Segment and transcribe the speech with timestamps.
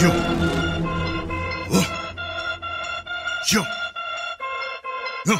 [0.00, 0.10] Yo.
[1.72, 1.84] Uh.
[3.50, 3.62] Yo.
[5.26, 5.38] Uh.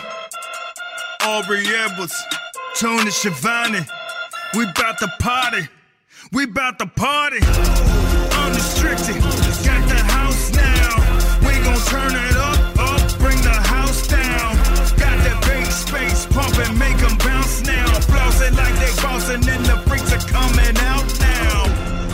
[1.22, 2.20] Aubrey Edwards,
[2.74, 3.86] Tony Schiavone.
[4.56, 5.68] We bout to party.
[6.32, 7.38] We bout to party.
[7.38, 9.22] Unrestricted.
[9.62, 10.96] Got the house now.
[11.46, 13.18] We gon' turn it up, up.
[13.20, 14.56] Bring the house down.
[14.98, 17.86] Got that bass space pumping, make 'em bounce now.
[18.10, 19.88] Flossing like they bossing, and the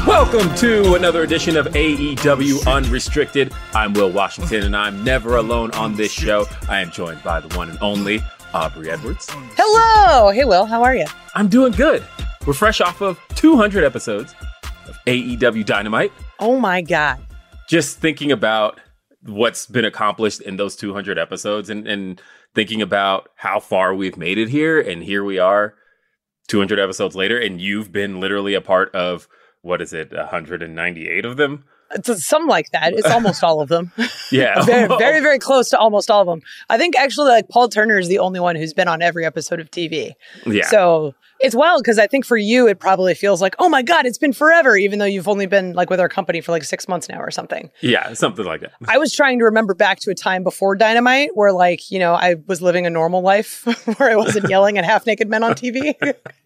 [0.06, 3.54] Welcome to another edition of AEW Unrestricted.
[3.72, 6.45] I'm Will Washington, and I'm never alone on this show.
[6.68, 8.20] I am joined by the one and only
[8.52, 9.26] Aubrey Edwards.
[9.30, 10.30] Hello.
[10.30, 10.66] Hey, Will.
[10.66, 11.06] How are you?
[11.34, 12.04] I'm doing good.
[12.46, 14.34] We're fresh off of 200 episodes
[14.87, 16.12] of AEW Dynamite.
[16.38, 17.18] Oh my God.
[17.66, 18.80] Just thinking about
[19.23, 22.20] what's been accomplished in those 200 episodes and, and
[22.54, 24.79] thinking about how far we've made it here.
[24.79, 25.76] And here we are
[26.48, 29.26] 200 episodes later, and you've been literally a part of
[29.65, 31.65] what is it, 198 of them?
[31.93, 32.93] It's something like that.
[32.93, 33.93] It's almost all of them.
[34.30, 34.63] Yeah.
[34.65, 36.41] very, very, very close to almost all of them.
[36.68, 39.60] I think actually, like Paul Turner is the only one who's been on every episode
[39.60, 40.13] of TV.
[40.46, 40.66] yeah.
[40.66, 44.07] So it's wild because I think for you, it probably feels like, oh my God,
[44.07, 46.88] it's been forever, even though you've only been like with our company for like six
[46.88, 47.71] months now or something.
[47.80, 48.73] yeah, something like that.
[48.88, 52.15] I was trying to remember back to a time before Dynamite where, like, you know,
[52.15, 53.65] I was living a normal life
[53.98, 55.95] where I wasn't yelling at half naked men on TV.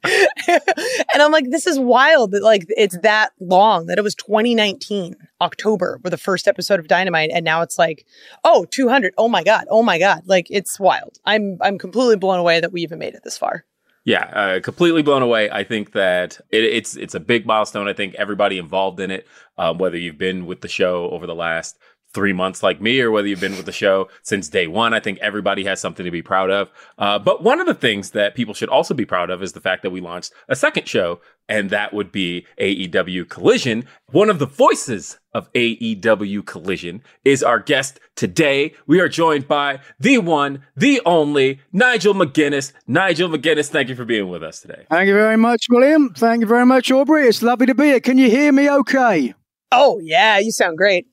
[0.05, 5.14] and I'm like, this is wild that, like, it's that long that it was 2019,
[5.41, 7.31] October, for the first episode of Dynamite.
[7.33, 8.06] And now it's like,
[8.44, 9.14] oh, 200.
[9.19, 9.67] Oh my God.
[9.70, 10.22] Oh my God.
[10.27, 11.19] Like, it's wild.
[11.25, 13.64] I'm, I'm completely blown away that we even made it this far.
[14.05, 15.51] Yeah, uh, completely blown away.
[15.51, 17.89] I think that it, it's it's a big milestone.
[17.89, 19.27] I think everybody involved in it,
[19.58, 21.79] um, whether you've been with the show over the last
[22.14, 25.01] three months like me, or whether you've been with the show since day one, I
[25.01, 26.70] think everybody has something to be proud of.
[26.96, 29.61] Uh, but one of the things that people should also be proud of is the
[29.61, 33.85] fact that we launched a second show, and that would be AEW Collision.
[34.11, 38.74] One of the voices of AEW Collision is our guest today.
[38.86, 42.73] We are joined by the one, the only Nigel McGuinness.
[42.86, 44.86] Nigel McGuinness, thank you for being with us today.
[44.91, 46.13] Thank you very much, William.
[46.14, 47.29] Thank you very much, Aubrey.
[47.29, 48.01] It's lovely to be here.
[48.01, 49.35] Can you hear me okay?
[49.70, 50.39] Oh, yeah.
[50.39, 51.07] You sound great.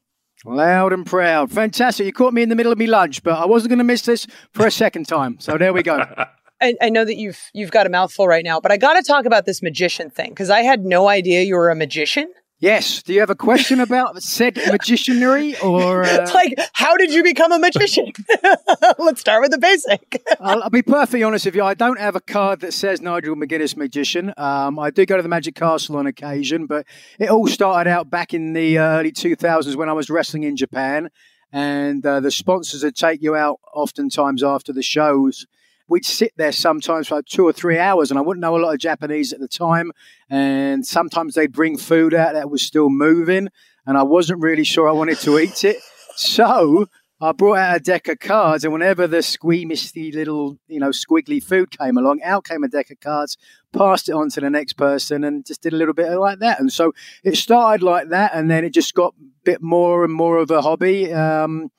[0.46, 1.52] Loud and proud.
[1.52, 2.06] Fantastic.
[2.06, 4.04] You caught me in the middle of me lunch, but I wasn't going to miss
[4.04, 5.40] this for a second time.
[5.40, 5.98] So there we go.
[6.62, 9.04] I, I know that you've you've got a mouthful right now, but I got to
[9.04, 12.32] talk about this magician thing because I had no idea you were a magician.
[12.60, 13.04] Yes.
[13.04, 16.04] Do you have a question about said magicianry or?
[16.04, 16.32] Uh...
[16.34, 18.12] like, how did you become a magician?
[18.98, 20.24] Let's start with the basic.
[20.40, 21.64] I'll, I'll, be perfectly honest with you.
[21.64, 24.34] I don't have a card that says Nigel McGuinness Magician.
[24.38, 26.86] Um, I do go to the Magic Castle on occasion, but
[27.20, 31.10] it all started out back in the early 2000s when I was wrestling in Japan.
[31.52, 35.46] And uh, the sponsors would take you out oftentimes after the shows
[35.88, 38.60] we'd sit there sometimes for like two or three hours, and I wouldn't know a
[38.60, 39.92] lot of Japanese at the time.
[40.30, 43.50] And sometimes they'd bring food out that was still moving,
[43.86, 45.78] and I wasn't really sure I wanted to eat it.
[46.16, 46.88] So
[47.22, 51.42] I brought out a deck of cards, and whenever the squeamisty little, you know, squiggly
[51.44, 53.38] food came along, out came a deck of cards,
[53.72, 56.60] passed it on to the next person, and just did a little bit like that.
[56.60, 60.14] And so it started like that, and then it just got a bit more and
[60.14, 61.14] more of a hobby.
[61.14, 61.72] Um,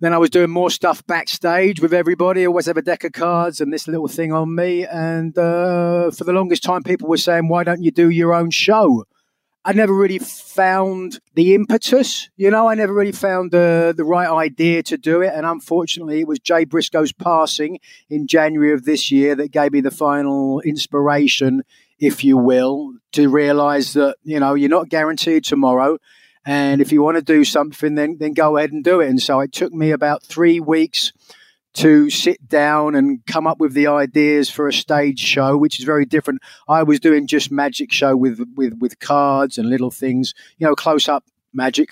[0.00, 2.42] then I was doing more stuff backstage with everybody.
[2.42, 4.84] I always have a deck of cards and this little thing on me.
[4.84, 8.50] And uh, for the longest time, people were saying, "Why don't you do your own
[8.50, 9.04] show?"
[9.64, 12.28] I never really found the impetus.
[12.36, 15.32] You know, I never really found the the right idea to do it.
[15.34, 17.80] And unfortunately, it was Jay Briscoe's passing
[18.10, 21.64] in January of this year that gave me the final inspiration,
[21.98, 25.98] if you will, to realise that you know you're not guaranteed tomorrow
[26.46, 29.10] and if you want to do something, then then go ahead and do it.
[29.10, 31.12] And so it took me about three weeks
[31.74, 35.84] to sit down and come up with the ideas for a stage show, which is
[35.84, 36.40] very different.
[36.68, 40.76] I was doing just magic show with with with cards and little things, you know,
[40.76, 41.90] close up magic.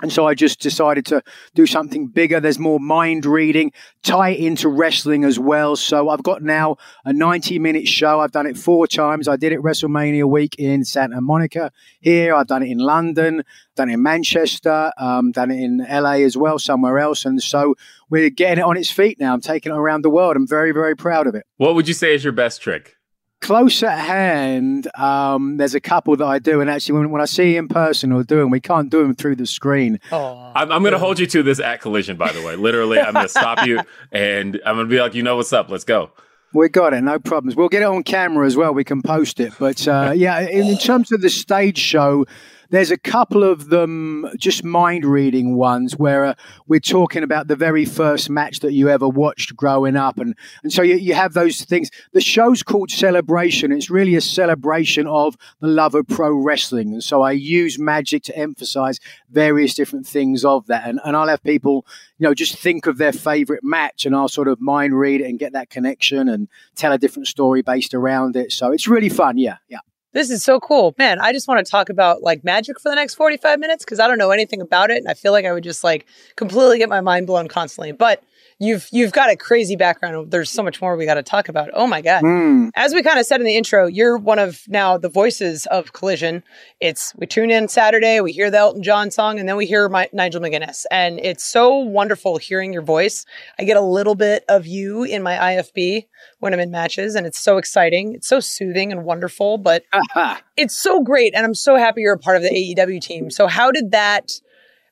[0.00, 1.22] And so I just decided to
[1.54, 2.40] do something bigger.
[2.40, 3.72] There's more mind reading,
[4.02, 5.76] tie it into wrestling as well.
[5.76, 8.20] So I've got now a 90 minute show.
[8.20, 9.28] I've done it four times.
[9.28, 12.34] I did it WrestleMania week in Santa Monica here.
[12.34, 13.44] I've done it in London,
[13.76, 17.24] done it in Manchester, um, done it in LA as well, somewhere else.
[17.24, 17.74] And so
[18.10, 19.34] we're getting it on its feet now.
[19.34, 20.36] I'm taking it around the world.
[20.36, 21.44] I'm very, very proud of it.
[21.58, 22.96] What would you say is your best trick?
[23.42, 27.26] Close at hand, um, there's a couple that I do, and actually, when, when I
[27.26, 30.00] see in person or do them, we can't do them through the screen.
[30.10, 32.56] Oh, I'm, I'm going to hold you to this at collision, by the way.
[32.56, 33.80] Literally, I'm going to stop you
[34.12, 35.68] and I'm going to be like, you know what's up?
[35.68, 36.12] Let's go.
[36.54, 37.56] We got it, no problems.
[37.56, 38.74] We'll get it on camera as well.
[38.74, 39.52] We can post it.
[39.58, 42.26] But uh, yeah, in, in terms of the stage show,
[42.72, 46.34] there's a couple of them, just mind reading ones, where uh,
[46.66, 50.18] we're talking about the very first match that you ever watched growing up.
[50.18, 51.90] And, and so you, you have those things.
[52.14, 53.72] The show's called Celebration.
[53.72, 56.94] It's really a celebration of the love of pro wrestling.
[56.94, 58.98] And so I use magic to emphasize
[59.30, 60.88] various different things of that.
[60.88, 61.84] And, and I'll have people,
[62.16, 65.28] you know, just think of their favorite match and I'll sort of mind read it
[65.28, 68.50] and get that connection and tell a different story based around it.
[68.50, 69.36] So it's really fun.
[69.36, 69.58] Yeah.
[69.68, 69.80] Yeah.
[70.12, 70.94] This is so cool.
[70.98, 73.98] Man, I just want to talk about like magic for the next 45 minutes because
[73.98, 74.98] I don't know anything about it.
[74.98, 76.06] And I feel like I would just like
[76.36, 77.92] completely get my mind blown constantly.
[77.92, 78.22] But
[78.62, 80.30] you've you've got a crazy background.
[80.30, 81.70] There's so much more we got to talk about.
[81.74, 82.22] Oh my god!
[82.22, 82.70] Mm.
[82.74, 85.92] As we kind of said in the intro, you're one of now the voices of
[85.92, 86.42] Collision.
[86.80, 89.88] It's we tune in Saturday, we hear the Elton John song, and then we hear
[89.88, 93.26] my, Nigel McGuinness, and it's so wonderful hearing your voice.
[93.58, 96.06] I get a little bit of you in my IFB
[96.38, 98.14] when I'm in matches, and it's so exciting.
[98.14, 99.84] It's so soothing and wonderful, but
[100.56, 103.30] it's so great, and I'm so happy you're a part of the AEW team.
[103.30, 104.32] So how did that?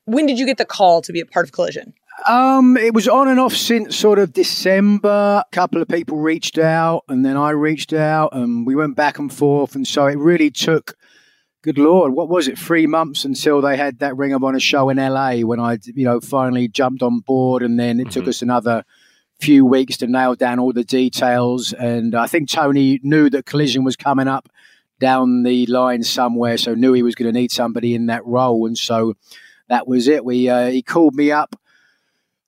[0.07, 1.95] When did you get the call to be a part of Collision?
[2.29, 5.43] Um, it was on and off since sort of December.
[5.45, 9.19] A couple of people reached out, and then I reached out, and we went back
[9.19, 9.75] and forth.
[9.75, 10.97] And so it really took,
[11.63, 14.89] good lord, what was it, three months until they had that Ring of Honor show
[14.89, 17.63] in LA when I, you know, finally jumped on board.
[17.63, 18.13] And then it mm-hmm.
[18.13, 18.85] took us another
[19.41, 21.73] few weeks to nail down all the details.
[21.73, 24.49] And I think Tony knew that Collision was coming up
[24.99, 28.67] down the line somewhere, so knew he was going to need somebody in that role.
[28.67, 29.15] And so
[29.69, 30.25] that was it.
[30.25, 31.57] We uh, he called me up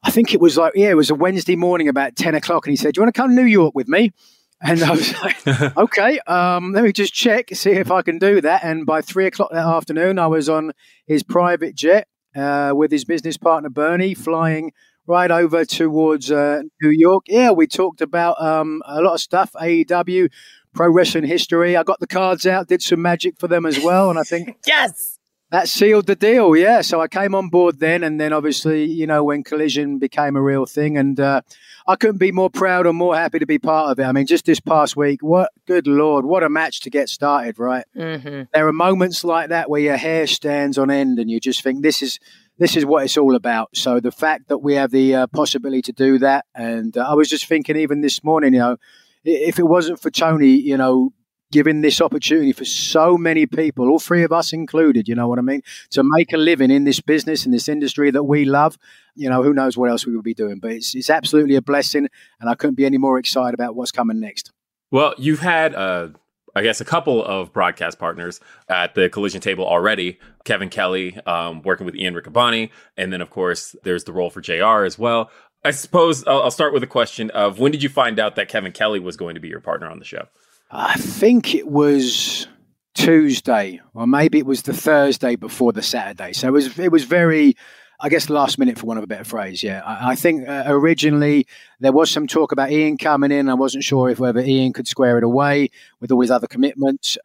[0.02, 2.66] I think it was like, yeah, it was a Wednesday morning about 10 o'clock.
[2.66, 4.12] And he said, Do you want to come to New York with me?
[4.60, 5.46] And I was like,
[5.76, 8.62] okay, um, let me just check, see if I can do that.
[8.62, 10.72] And by three o'clock that afternoon, I was on
[11.06, 12.06] his private jet
[12.36, 14.72] uh, with his business partner, Bernie, flying
[15.06, 17.24] right over towards uh, New York.
[17.26, 20.30] Yeah, we talked about um, a lot of stuff, AEW,
[20.74, 21.76] pro wrestling history.
[21.76, 24.10] I got the cards out, did some magic for them as well.
[24.10, 25.18] And I think, yes,
[25.52, 26.80] that sealed the deal, yeah.
[26.80, 30.40] So I came on board then, and then obviously, you know, when Collision became a
[30.40, 31.42] real thing, and uh,
[31.86, 34.04] I couldn't be more proud or more happy to be part of it.
[34.04, 37.58] I mean, just this past week, what good lord, what a match to get started,
[37.58, 37.84] right?
[37.94, 38.44] Mm-hmm.
[38.54, 41.82] There are moments like that where your hair stands on end, and you just think
[41.82, 42.18] this is
[42.56, 43.76] this is what it's all about.
[43.76, 47.12] So the fact that we have the uh, possibility to do that, and uh, I
[47.12, 48.78] was just thinking even this morning, you know,
[49.22, 51.12] if it wasn't for Tony, you know,
[51.52, 55.38] giving this opportunity for so many people, all three of us included, you know what
[55.38, 58.76] I mean, to make a living in this business, in this industry that we love.
[59.14, 61.62] You know, who knows what else we would be doing, but it's, it's absolutely a
[61.62, 62.08] blessing,
[62.40, 64.50] and I couldn't be any more excited about what's coming next.
[64.90, 66.08] Well, you've had, uh,
[66.56, 70.18] I guess, a couple of broadcast partners at the collision table already.
[70.44, 74.40] Kevin Kelly um, working with Ian Riccaboni, and then, of course, there's the role for
[74.40, 75.30] JR as well.
[75.64, 78.48] I suppose I'll, I'll start with a question of when did you find out that
[78.48, 80.26] Kevin Kelly was going to be your partner on the show?
[80.74, 82.48] I think it was
[82.94, 86.32] Tuesday, or maybe it was the Thursday before the Saturday.
[86.32, 87.56] So it was it was very,
[88.00, 89.62] I guess, last minute for one of a better phrase.
[89.62, 91.46] Yeah, I, I think uh, originally
[91.80, 93.50] there was some talk about Ian coming in.
[93.50, 95.68] I wasn't sure if whether Ian could square it away
[96.00, 97.18] with all his other commitments.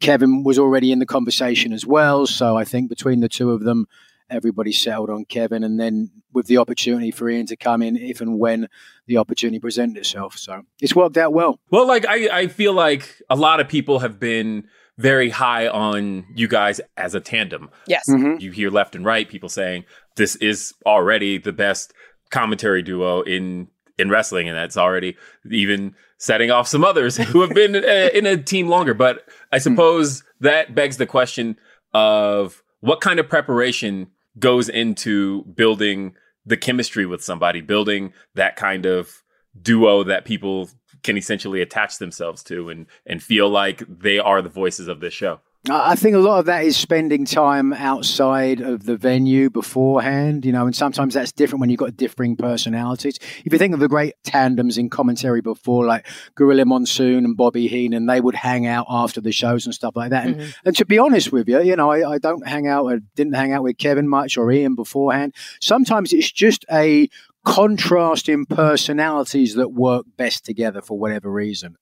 [0.00, 3.62] Kevin was already in the conversation as well, so I think between the two of
[3.64, 3.88] them,
[4.32, 8.20] everybody settled on Kevin, and then with the opportunity for Ian to come in if
[8.20, 8.68] and when
[9.06, 10.36] the opportunity presented itself.
[10.36, 11.60] So it's worked out well.
[11.70, 14.64] Well, like I, I feel like a lot of people have been
[14.98, 17.70] very high on you guys as a tandem.
[17.86, 18.04] Yes.
[18.08, 18.40] Mm-hmm.
[18.40, 19.84] You hear left and right people saying
[20.16, 21.92] this is already the best
[22.30, 25.16] commentary duo in in wrestling, and that's already
[25.50, 28.94] even setting off some others who have been uh, in a team longer.
[28.94, 31.56] But I suppose that begs the question
[31.94, 34.08] of what kind of preparation
[34.38, 39.22] goes into building the chemistry with somebody, building that kind of
[39.60, 40.70] duo that people
[41.02, 45.14] can essentially attach themselves to and and feel like they are the voices of this
[45.14, 45.40] show.
[45.70, 50.50] I think a lot of that is spending time outside of the venue beforehand, you
[50.50, 53.20] know, and sometimes that's different when you've got differing personalities.
[53.44, 56.04] If you think of the great tandems in commentary before, like
[56.34, 60.10] Gorilla Monsoon and Bobby Heenan, they would hang out after the shows and stuff like
[60.10, 60.26] that.
[60.26, 60.50] And, mm-hmm.
[60.64, 63.34] and to be honest with you, you know, I, I don't hang out, I didn't
[63.34, 65.32] hang out with Kevin much or Ian beforehand.
[65.60, 67.08] Sometimes it's just a
[67.44, 71.76] contrasting personalities that work best together for whatever reason.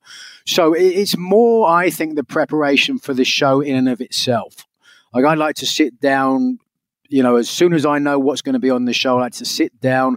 [0.47, 4.67] So it's more, I think, the preparation for the show in and of itself.
[5.13, 6.59] Like I'd like to sit down,
[7.09, 9.23] you know, as soon as I know what's going to be on the show, I
[9.23, 10.17] like to sit down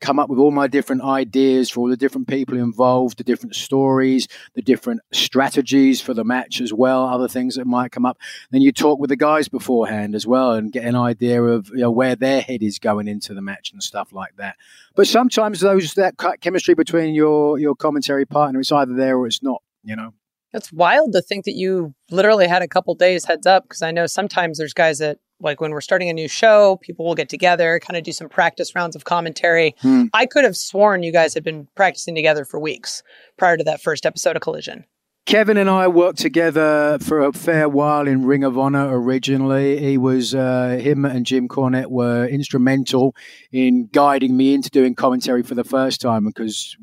[0.00, 3.54] come up with all my different ideas for all the different people involved, the different
[3.54, 8.18] stories, the different strategies for the match as well, other things that might come up.
[8.50, 11.78] Then you talk with the guys beforehand as well and get an idea of you
[11.78, 14.56] know, where their head is going into the match and stuff like that.
[14.94, 19.42] But sometimes those that chemistry between your your commentary partner, it's either there or it's
[19.42, 19.62] not.
[19.82, 20.14] You know.
[20.54, 23.90] It's wild to think that you literally had a couple days heads up because I
[23.90, 27.28] know sometimes there's guys that like when we're starting a new show, people will get
[27.28, 29.74] together, kind of do some practice rounds of commentary.
[29.80, 30.04] Hmm.
[30.12, 33.02] I could have sworn you guys had been practicing together for weeks
[33.36, 34.84] prior to that first episode of Collision.
[35.26, 39.78] Kevin and I worked together for a fair while in Ring of Honor originally.
[39.78, 43.16] He was, uh, him and Jim Cornette were instrumental
[43.50, 46.76] in guiding me into doing commentary for the first time because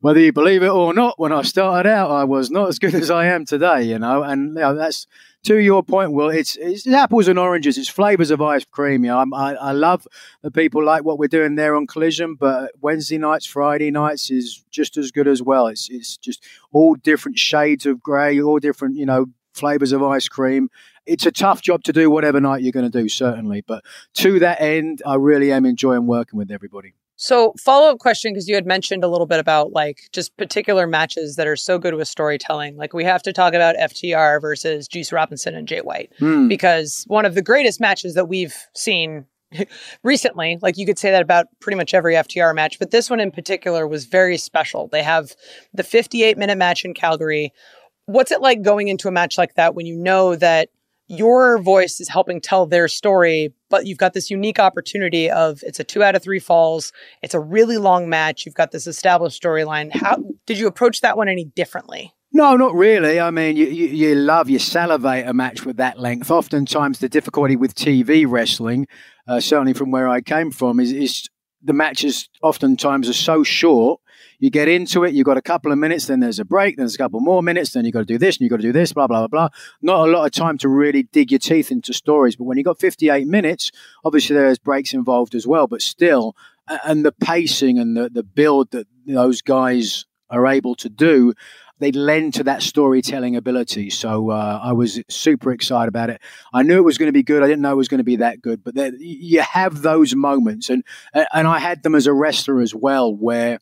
[0.00, 2.94] whether you believe it or not, when I started out, I was not as good
[2.94, 5.06] as I am today, you know, and you know, that's
[5.44, 7.78] to your point, Will, it's, it's apples and oranges.
[7.78, 9.04] It's flavors of ice cream.
[9.04, 10.06] You know, I, I love
[10.42, 14.64] the people like what we're doing there on Collision, but Wednesday nights, Friday nights is
[14.70, 15.68] just as good as well.
[15.68, 20.28] It's it's just all different shades of grey, all different you know flavors of ice
[20.28, 20.70] cream.
[21.06, 23.62] It's a tough job to do whatever night you're going to do, certainly.
[23.66, 26.94] But to that end, I really am enjoying working with everybody.
[27.20, 30.86] So, follow up question because you had mentioned a little bit about like just particular
[30.86, 32.76] matches that are so good with storytelling.
[32.76, 36.46] Like, we have to talk about FTR versus Juice Robinson and Jay White hmm.
[36.46, 39.26] because one of the greatest matches that we've seen
[40.04, 43.18] recently, like you could say that about pretty much every FTR match, but this one
[43.18, 44.86] in particular was very special.
[44.86, 45.34] They have
[45.74, 47.52] the 58 minute match in Calgary.
[48.06, 50.68] What's it like going into a match like that when you know that
[51.08, 55.80] your voice is helping tell their story, but you've got this unique opportunity of it's
[55.80, 56.92] a two out of three falls.
[57.22, 58.44] It's a really long match.
[58.44, 59.90] You've got this established storyline.
[59.92, 62.14] How did you approach that one any differently?
[62.30, 63.18] No, not really.
[63.18, 66.30] I mean, you, you, you, love, you salivate a match with that length.
[66.30, 68.86] Oftentimes, the difficulty with TV wrestling,
[69.26, 71.28] uh, certainly from where I came from, is, is
[71.62, 74.00] the matches oftentimes are so short
[74.38, 76.84] you get into it, you've got a couple of minutes, then there's a break, then
[76.84, 78.62] there's a couple more minutes, then you've got to do this and you've got to
[78.62, 79.48] do this, blah, blah, blah, blah.
[79.82, 82.36] Not a lot of time to really dig your teeth into stories.
[82.36, 83.72] But when you've got 58 minutes,
[84.04, 86.36] obviously there's breaks involved as well, but still,
[86.84, 91.32] and the pacing and the, the build that those guys are able to do,
[91.80, 93.90] they lend to that storytelling ability.
[93.90, 96.20] So uh, I was super excited about it.
[96.52, 97.42] I knew it was going to be good.
[97.42, 100.70] I didn't know it was going to be that good, but you have those moments,
[100.70, 103.60] and and I had them as a wrestler as well, where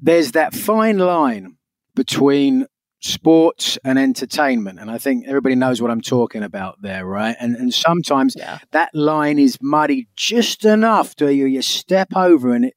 [0.00, 1.56] there's that fine line
[1.94, 2.66] between
[3.00, 4.80] sports and entertainment.
[4.80, 7.36] And I think everybody knows what I'm talking about there, right?
[7.38, 8.58] And and sometimes yeah.
[8.72, 12.74] that line is muddy just enough to you you step over and it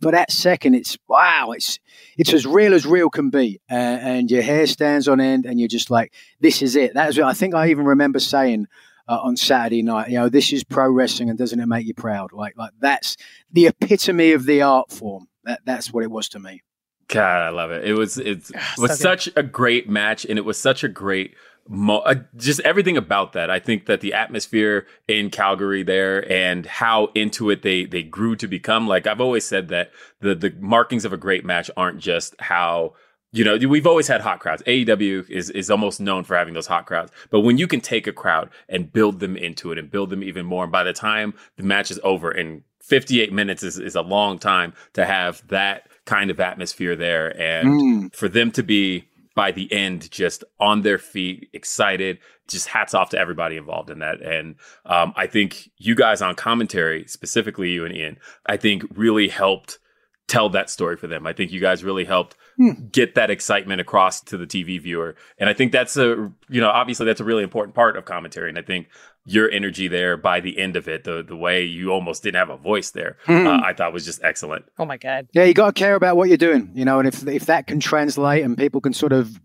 [0.00, 1.78] for that second it's wow, it's
[2.16, 3.60] it's as real as real can be.
[3.70, 6.92] Uh, and your hair stands on end and you're just like, this is it.
[6.94, 8.66] That's what I think I even remember saying
[9.08, 10.08] uh, on Saturday night.
[10.08, 12.32] You know, this is pro wrestling, and doesn't it make you proud?
[12.32, 13.16] Like, like that's
[13.52, 15.26] the epitome of the art form.
[15.50, 16.62] That that's what it was to me.
[17.08, 17.84] God, I love it.
[17.84, 20.88] It was it ah, was so such a great match, and it was such a
[20.88, 21.34] great.
[21.68, 23.50] Mo- uh, just everything about that.
[23.50, 28.36] I think that the atmosphere in Calgary there and how into it they they grew
[28.36, 28.86] to become.
[28.86, 29.90] Like I've always said that
[30.20, 32.94] the the markings of a great match aren't just how
[33.32, 34.62] you know, we've always had hot crowds.
[34.64, 37.12] AEW is is almost known for having those hot crowds.
[37.30, 40.22] But when you can take a crowd and build them into it and build them
[40.22, 43.94] even more, and by the time the match is over, and 58 minutes is, is
[43.94, 47.28] a long time to have that kind of atmosphere there.
[47.40, 48.14] And mm.
[48.14, 52.18] for them to be by the end just on their feet, excited,
[52.48, 54.20] just hats off to everybody involved in that.
[54.20, 59.28] And um, I think you guys on commentary, specifically you and Ian, I think really
[59.28, 59.78] helped
[60.26, 61.28] tell that story for them.
[61.28, 62.72] I think you guys really helped Hmm.
[62.92, 65.16] get that excitement across to the TV viewer.
[65.38, 68.50] And I think that's a, you know, obviously that's a really important part of commentary.
[68.50, 68.88] And I think
[69.24, 72.50] your energy there by the end of it, the the way you almost didn't have
[72.50, 73.46] a voice there, hmm.
[73.46, 74.64] uh, I thought was just excellent.
[74.78, 75.28] Oh my god!
[75.32, 77.66] Yeah, you got to care about what you're doing, you know, and if if that
[77.66, 79.40] can translate and people can sort of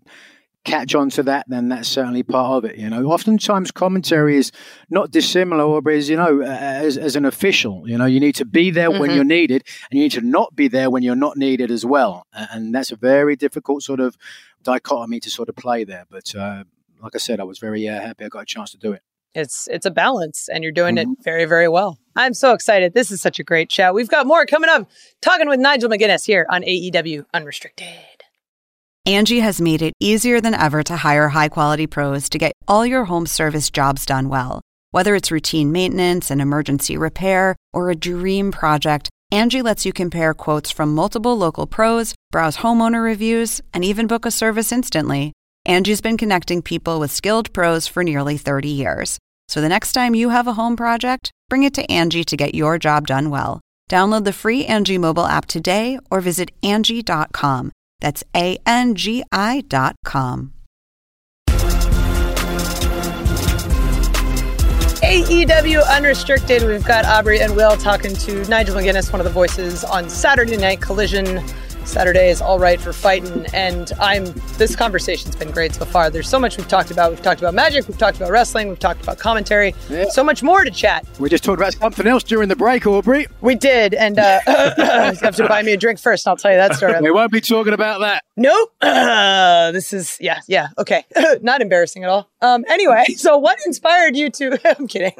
[0.65, 2.77] catch on to that, then that's certainly part of it.
[2.77, 4.51] You know, oftentimes commentary is
[4.89, 8.45] not dissimilar, or is you know, as, as an official, you know, you need to
[8.45, 8.99] be there mm-hmm.
[8.99, 11.85] when you're needed, and you need to not be there when you're not needed as
[11.85, 12.25] well.
[12.33, 14.17] And that's a very difficult sort of
[14.63, 16.05] dichotomy to sort of play there.
[16.09, 16.63] But uh,
[17.01, 19.01] like I said, I was very uh, happy I got a chance to do it.
[19.35, 21.11] It's it's a balance, and you're doing mm-hmm.
[21.11, 21.99] it very very well.
[22.15, 22.93] I'm so excited.
[22.93, 24.89] This is such a great show We've got more coming up.
[25.21, 28.23] Talking with Nigel McGuinness here on AEW Unrestricted.
[29.05, 32.85] Angie has made it easier than ever to hire high quality pros to get all
[32.85, 34.61] your home service jobs done well.
[34.91, 40.33] Whether it's routine maintenance, and emergency repair, or a dream project, Angie lets you compare
[40.33, 45.33] quotes from multiple local pros, browse homeowner reviews, and even book a service instantly.
[45.65, 49.17] Angie's been connecting people with skilled pros for nearly 30 years.
[49.47, 52.53] So the next time you have a home project, bring it to Angie to get
[52.53, 53.61] your job done well.
[53.89, 57.71] Download the free Angie mobile app today or visit Angie.com.
[57.99, 60.53] That's A N G I dot com.
[65.05, 66.63] AEW Unrestricted.
[66.63, 70.57] We've got Aubrey and Will talking to Nigel McGuinness, one of the voices on Saturday
[70.57, 71.43] Night Collision.
[71.85, 74.25] Saturday is all right for fighting, and I'm.
[74.57, 76.09] This conversation's been great so far.
[76.09, 77.11] There's so much we've talked about.
[77.11, 77.87] We've talked about magic.
[77.87, 78.69] We've talked about wrestling.
[78.69, 79.75] We've talked about commentary.
[79.89, 80.09] Yeah.
[80.09, 81.05] So much more to chat.
[81.19, 83.27] We just talked about something else during the break, Aubrey.
[83.41, 84.53] We did, and uh, you
[85.21, 86.25] have to buy me a drink first.
[86.25, 86.95] And I'll tell you that story.
[87.05, 88.23] We won't be talking about that.
[88.35, 88.71] Nope.
[88.81, 90.69] Uh, this is yeah, yeah.
[90.77, 91.05] Okay,
[91.41, 92.29] not embarrassing at all.
[92.41, 94.59] Um, anyway, so what inspired you to?
[94.77, 95.13] I'm kidding.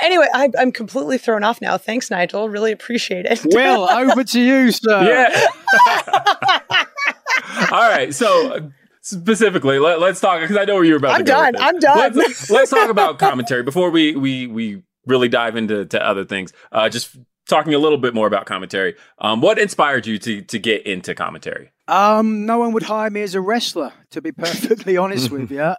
[0.00, 1.78] anyway, I, I'm completely thrown off now.
[1.78, 2.48] Thanks, Nigel.
[2.48, 3.40] Really appreciate it.
[3.52, 5.02] Well, over to you, sir.
[5.02, 5.11] Yeah.
[7.72, 8.14] All right.
[8.14, 8.60] So uh,
[9.00, 11.52] specifically, let, us talk because I know where you're about I'm to done.
[11.52, 11.62] this.
[11.62, 12.12] I'm done.
[12.14, 16.52] Let's, let's talk about commentary before we we we really dive into to other things.
[16.70, 17.16] Uh, just
[17.48, 18.94] talking a little bit more about commentary.
[19.18, 21.70] Um, what inspired you to to get into commentary?
[21.88, 25.74] Um, no one would hire me as a wrestler, to be perfectly honest with you.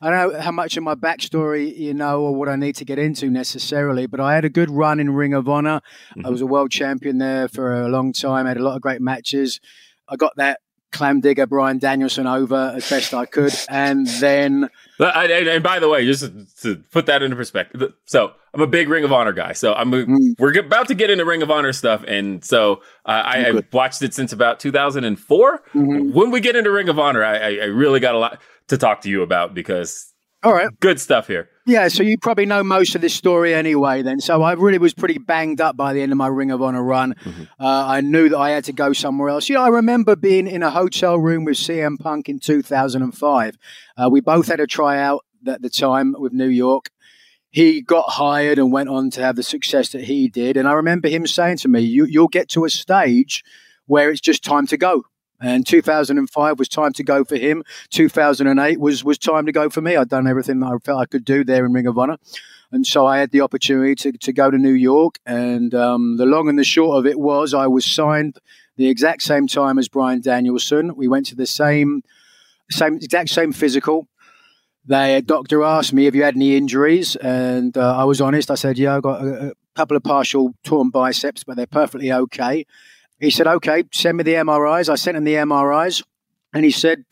[0.00, 2.84] I don't know how much of my backstory you know or what I need to
[2.84, 5.80] get into necessarily, but I had a good run in Ring of Honor.
[6.24, 9.00] I was a world champion there for a long time, had a lot of great
[9.00, 9.60] matches.
[10.08, 10.60] I got that
[10.92, 13.52] clam digger Bryan Danielson over as best I could.
[13.68, 16.30] And then And, by the way, just
[16.62, 19.52] to put that into perspective, so I'm a big Ring of Honor guy.
[19.52, 20.34] So I'm a, Mm.
[20.38, 24.00] we're about to get into Ring of Honor stuff, and so uh, I have watched
[24.02, 25.62] it since about 2004.
[25.74, 26.12] Mhm.
[26.14, 29.02] When we get into Ring of Honor, I, I really got a lot to talk
[29.02, 30.68] to you about because all right.
[30.80, 31.48] good stuff here.
[31.66, 34.20] Yeah, so you probably know most of this story anyway, then.
[34.20, 36.84] So I really was pretty banged up by the end of my Ring of Honor
[36.84, 37.16] run.
[37.26, 39.48] Uh, I knew that I had to go somewhere else.
[39.48, 43.58] You know, I remember being in a hotel room with CM Punk in 2005.
[43.96, 46.90] Uh, we both had a tryout at the time with New York.
[47.50, 50.56] He got hired and went on to have the success that he did.
[50.56, 53.42] And I remember him saying to me, you, You'll get to a stage
[53.86, 55.04] where it's just time to go.
[55.40, 57.62] And 2005 was time to go for him.
[57.90, 59.96] 2008 was was time to go for me.
[59.96, 62.16] I'd done everything that I felt I could do there in Ring of Honor,
[62.72, 65.18] and so I had the opportunity to, to go to New York.
[65.26, 68.38] And um, the long and the short of it was, I was signed
[68.76, 70.94] the exact same time as Bryan Danielson.
[70.96, 72.02] We went to the same
[72.70, 74.08] same exact same physical.
[74.86, 78.50] The doctor asked me, "Have you had any injuries?" And uh, I was honest.
[78.50, 82.12] I said, "Yeah, I got a, a couple of partial torn biceps, but they're perfectly
[82.12, 82.66] okay."
[83.20, 86.02] He said, "Okay, send me the MRIs." I sent him the MRIs,
[86.52, 87.04] and he said,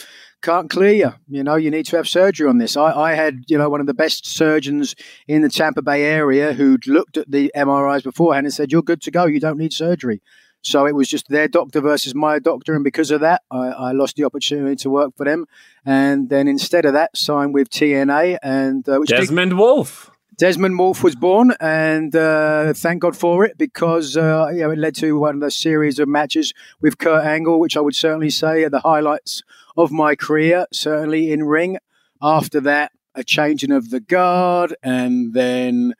[0.42, 1.12] "Can't clear you.
[1.28, 3.80] You know, you need to have surgery on this." I, I had, you know, one
[3.80, 4.94] of the best surgeons
[5.26, 9.02] in the Tampa Bay area who'd looked at the MRIs beforehand and said, "You're good
[9.02, 9.24] to go.
[9.26, 10.20] You don't need surgery."
[10.64, 13.92] So it was just their doctor versus my doctor, and because of that, I, I
[13.92, 15.44] lost the opportunity to work for them.
[15.84, 20.10] And then instead of that, signed with TNA, and uh, which Desmond Wolfe.
[20.36, 24.78] Desmond Wolfe was born, and uh, thank God for it because uh, you know, it
[24.78, 28.30] led to one of the series of matches with Kurt Angle, which I would certainly
[28.30, 29.42] say are the highlights
[29.76, 31.78] of my career, certainly in ring.
[32.20, 35.94] After that, a changing of the guard, and then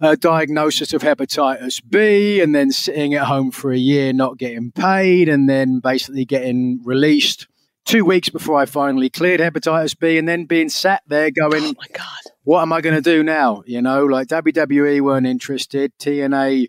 [0.00, 4.70] a diagnosis of hepatitis B, and then sitting at home for a year not getting
[4.70, 7.48] paid, and then basically getting released
[7.84, 11.74] two weeks before I finally cleared hepatitis B, and then being sat there going, Oh
[11.78, 12.32] my god.
[12.44, 13.62] what am I going to do now?
[13.66, 15.92] You know, like WWE weren't interested.
[15.98, 16.68] TNA,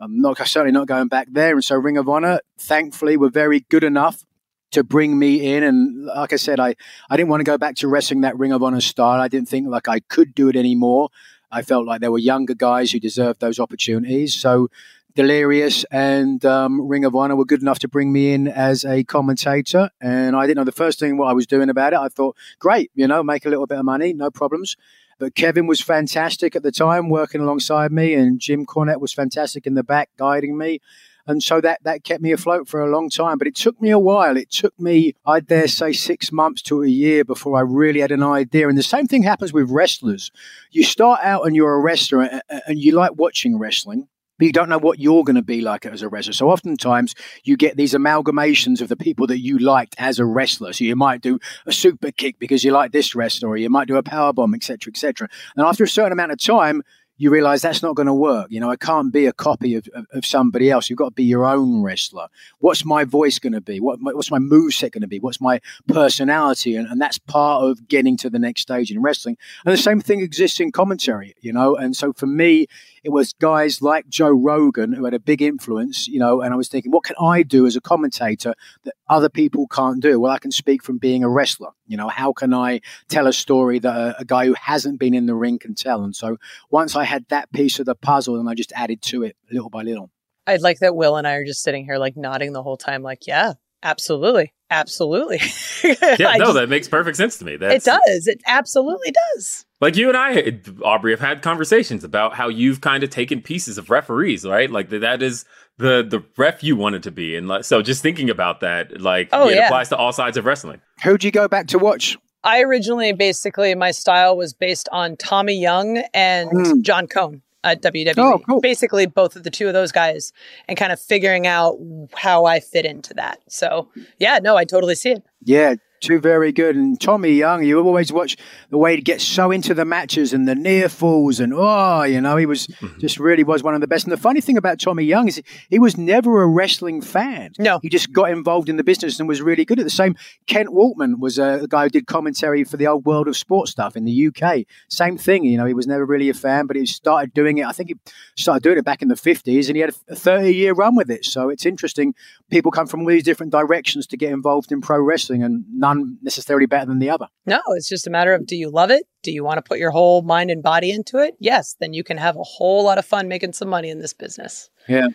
[0.00, 1.52] I'm not certainly not going back there.
[1.52, 4.24] And so Ring of Honor, thankfully, were very good enough
[4.72, 5.62] to bring me in.
[5.62, 6.74] And like I said, I,
[7.10, 9.20] I didn't want to go back to wrestling that Ring of Honor style.
[9.20, 11.10] I didn't think like I could do it anymore.
[11.50, 14.34] I felt like there were younger guys who deserved those opportunities.
[14.34, 14.68] So
[15.14, 19.04] Delirious and um, Ring of Honor were good enough to bring me in as a
[19.04, 19.90] commentator.
[20.00, 21.98] And I didn't know the first thing what I was doing about it.
[21.98, 24.76] I thought, great, you know, make a little bit of money, no problems.
[25.18, 29.66] But Kevin was fantastic at the time, working alongside me, and Jim Cornette was fantastic
[29.66, 30.80] in the back, guiding me.
[31.26, 33.38] And so that, that kept me afloat for a long time.
[33.38, 34.36] But it took me a while.
[34.36, 38.10] It took me, I dare say, six months to a year before I really had
[38.10, 38.68] an idea.
[38.68, 40.32] And the same thing happens with wrestlers.
[40.72, 44.08] You start out and you're a wrestler and you like watching wrestling
[44.42, 46.32] but you don't know what you're going to be like as a wrestler.
[46.32, 50.72] So oftentimes you get these amalgamations of the people that you liked as a wrestler.
[50.72, 53.86] So you might do a super kick because you like this wrestler, or you might
[53.86, 55.28] do a power bomb, etc., etc.
[55.54, 56.82] And after a certain amount of time,
[57.18, 58.48] you realize that's not going to work.
[58.50, 60.90] You know, I can't be a copy of, of, of somebody else.
[60.90, 62.26] You've got to be your own wrestler.
[62.58, 63.78] What's my voice going to be?
[63.78, 65.20] What, what's my move set going to be?
[65.20, 66.74] What's my personality?
[66.74, 69.36] And, and that's part of getting to the next stage in wrestling.
[69.64, 71.76] And the same thing exists in commentary, you know.
[71.76, 72.66] And so for me,
[73.04, 76.56] it was guys like Joe Rogan who had a big influence, you know, and I
[76.56, 80.20] was thinking, what can I do as a commentator that other people can't do?
[80.20, 81.70] Well, I can speak from being a wrestler.
[81.86, 85.14] You know, how can I tell a story that a, a guy who hasn't been
[85.14, 86.04] in the ring can tell?
[86.04, 86.36] And so
[86.70, 89.70] once I had that piece of the puzzle, and I just added to it little
[89.70, 90.10] by little.
[90.46, 93.02] I'd like that Will and I are just sitting here like nodding the whole time,
[93.02, 94.52] like, yeah, absolutely.
[94.72, 95.38] Absolutely.
[95.84, 97.56] yeah, no, just, that makes perfect sense to me.
[97.56, 98.26] That's, it does.
[98.26, 99.66] It absolutely does.
[99.82, 103.76] Like you and I, Aubrey, have had conversations about how you've kind of taken pieces
[103.76, 104.70] of referees, right?
[104.70, 105.44] Like that is
[105.76, 109.28] the the ref you wanted to be, and like, so just thinking about that, like
[109.32, 109.66] oh, it yeah.
[109.66, 110.80] applies to all sides of wrestling.
[111.04, 112.16] Who'd you go back to watch?
[112.44, 116.82] I originally basically my style was based on Tommy Young and mm.
[116.82, 118.14] John Cone at WWE.
[118.18, 118.60] Oh, cool.
[118.60, 120.32] Basically, both of the two of those guys,
[120.68, 121.78] and kind of figuring out
[122.14, 123.40] how I fit into that.
[123.48, 125.22] So, yeah, no, I totally see it.
[125.44, 126.74] Yeah, Two very good.
[126.74, 128.36] And Tommy Young, you always watch
[128.70, 132.20] the way he gets so into the matches and the near falls and oh, you
[132.20, 132.98] know, he was mm-hmm.
[132.98, 134.04] just really was one of the best.
[134.04, 137.52] And the funny thing about Tommy Young is he was never a wrestling fan.
[137.56, 137.78] No.
[137.78, 140.16] He just got involved in the business and was really good at the same.
[140.48, 143.94] Kent Walton was a guy who did commentary for the old world of sports stuff
[143.96, 144.64] in the UK.
[144.88, 147.66] Same thing, you know, he was never really a fan, but he started doing it.
[147.66, 147.94] I think he
[148.36, 151.12] started doing it back in the 50s and he had a 30 year run with
[151.12, 151.24] it.
[151.24, 152.16] So it's interesting.
[152.50, 155.91] People come from all these different directions to get involved in pro wrestling and none
[155.98, 157.26] one necessarily better than the other.
[157.46, 159.04] No, it's just a matter of do you love it?
[159.22, 161.34] Do you want to put your whole mind and body into it?
[161.38, 164.12] Yes, then you can have a whole lot of fun making some money in this
[164.12, 164.70] business.
[164.88, 165.08] Yeah.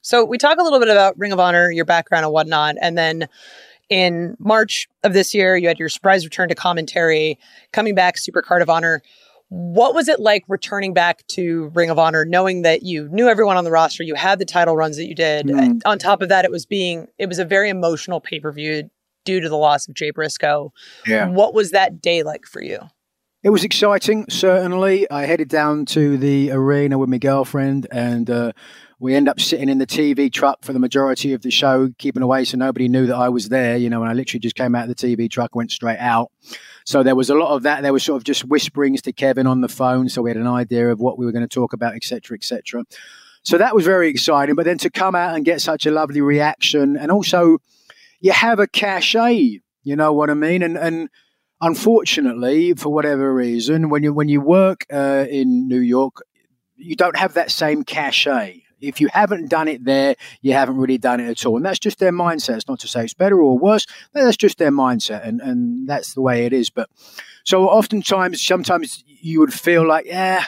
[0.00, 2.96] So we talk a little bit about Ring of Honor, your background and whatnot, and
[2.96, 3.28] then
[3.88, 7.38] in March of this year, you had your surprise return to commentary,
[7.72, 9.02] coming back, Supercard of Honor.
[9.48, 13.56] What was it like returning back to Ring of Honor, knowing that you knew everyone
[13.56, 15.46] on the roster, you had the title runs that you did?
[15.46, 15.82] Mm.
[15.84, 18.90] On top of that, it was being it was a very emotional pay per view
[19.26, 20.72] due to the loss of Jay Briscoe.
[21.06, 21.28] Yeah.
[21.28, 22.78] What was that day like for you?
[23.42, 25.08] It was exciting, certainly.
[25.10, 28.52] I headed down to the arena with my girlfriend, and uh,
[28.98, 32.22] we end up sitting in the TV truck for the majority of the show, keeping
[32.22, 33.76] away so nobody knew that I was there.
[33.76, 36.32] You know, and I literally just came out of the TV truck, went straight out.
[36.84, 37.82] So there was a lot of that.
[37.82, 40.48] There was sort of just whisperings to Kevin on the phone, so we had an
[40.48, 42.84] idea of what we were going to talk about, etc., etc.
[43.44, 44.56] So that was very exciting.
[44.56, 47.58] But then to come out and get such a lovely reaction, and also
[48.26, 49.60] you have a cachet.
[49.84, 50.62] You know what I mean?
[50.62, 51.08] And and
[51.60, 56.24] unfortunately, for whatever reason, when you when you work uh, in New York,
[56.74, 58.62] you don't have that same cachet.
[58.80, 61.56] If you haven't done it there, you haven't really done it at all.
[61.56, 62.56] And that's just their mindset.
[62.56, 65.26] It's not to say it's better or worse, that's just their mindset.
[65.26, 66.68] And, and that's the way it is.
[66.68, 66.90] But
[67.44, 70.44] so oftentimes, sometimes you would feel like, yeah,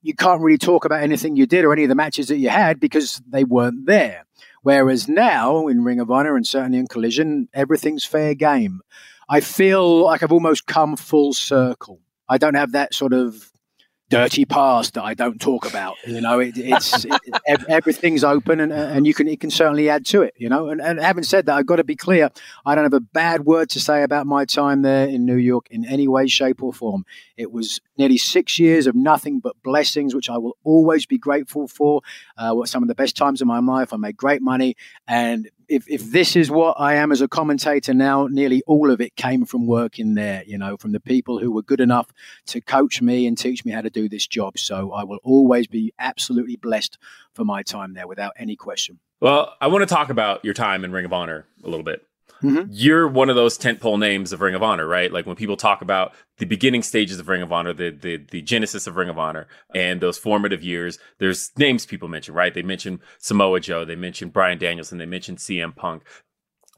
[0.00, 2.48] you can't really talk about anything you did or any of the matches that you
[2.48, 4.24] had because they weren't there.
[4.64, 8.80] Whereas now in Ring of Honor and certainly in Collision, everything's fair game.
[9.28, 12.00] I feel like I've almost come full circle.
[12.30, 13.52] I don't have that sort of
[14.10, 15.96] dirty past that I don't talk about.
[16.06, 20.06] You know, it, it's it, everything's open, and and you can it can certainly add
[20.06, 20.34] to it.
[20.36, 22.30] You know, and, and having said that, I've got to be clear.
[22.64, 25.68] I don't have a bad word to say about my time there in New York
[25.70, 27.04] in any way, shape, or form.
[27.36, 31.68] It was nearly six years of nothing but blessings, which I will always be grateful
[31.68, 32.02] for.
[32.36, 33.92] Uh, what some of the best times of my life.
[33.92, 34.76] I made great money,
[35.08, 39.00] and if, if this is what I am as a commentator now, nearly all of
[39.00, 42.12] it came from working there, you know, from the people who were good enough
[42.46, 44.58] to coach me and teach me how to do this job.
[44.58, 46.98] So I will always be absolutely blessed
[47.32, 48.98] for my time there without any question.
[49.20, 52.06] Well, I want to talk about your time in Ring of Honor a little bit.
[52.44, 52.70] Mm-hmm.
[52.70, 55.10] You're one of those tentpole names of Ring of Honor, right?
[55.10, 58.42] Like when people talk about the beginning stages of Ring of Honor, the, the the
[58.42, 60.98] genesis of Ring of Honor, and those formative years.
[61.18, 62.52] There's names people mention, right?
[62.52, 66.02] They mention Samoa Joe, they mention Bryan Danielson, they mention CM Punk.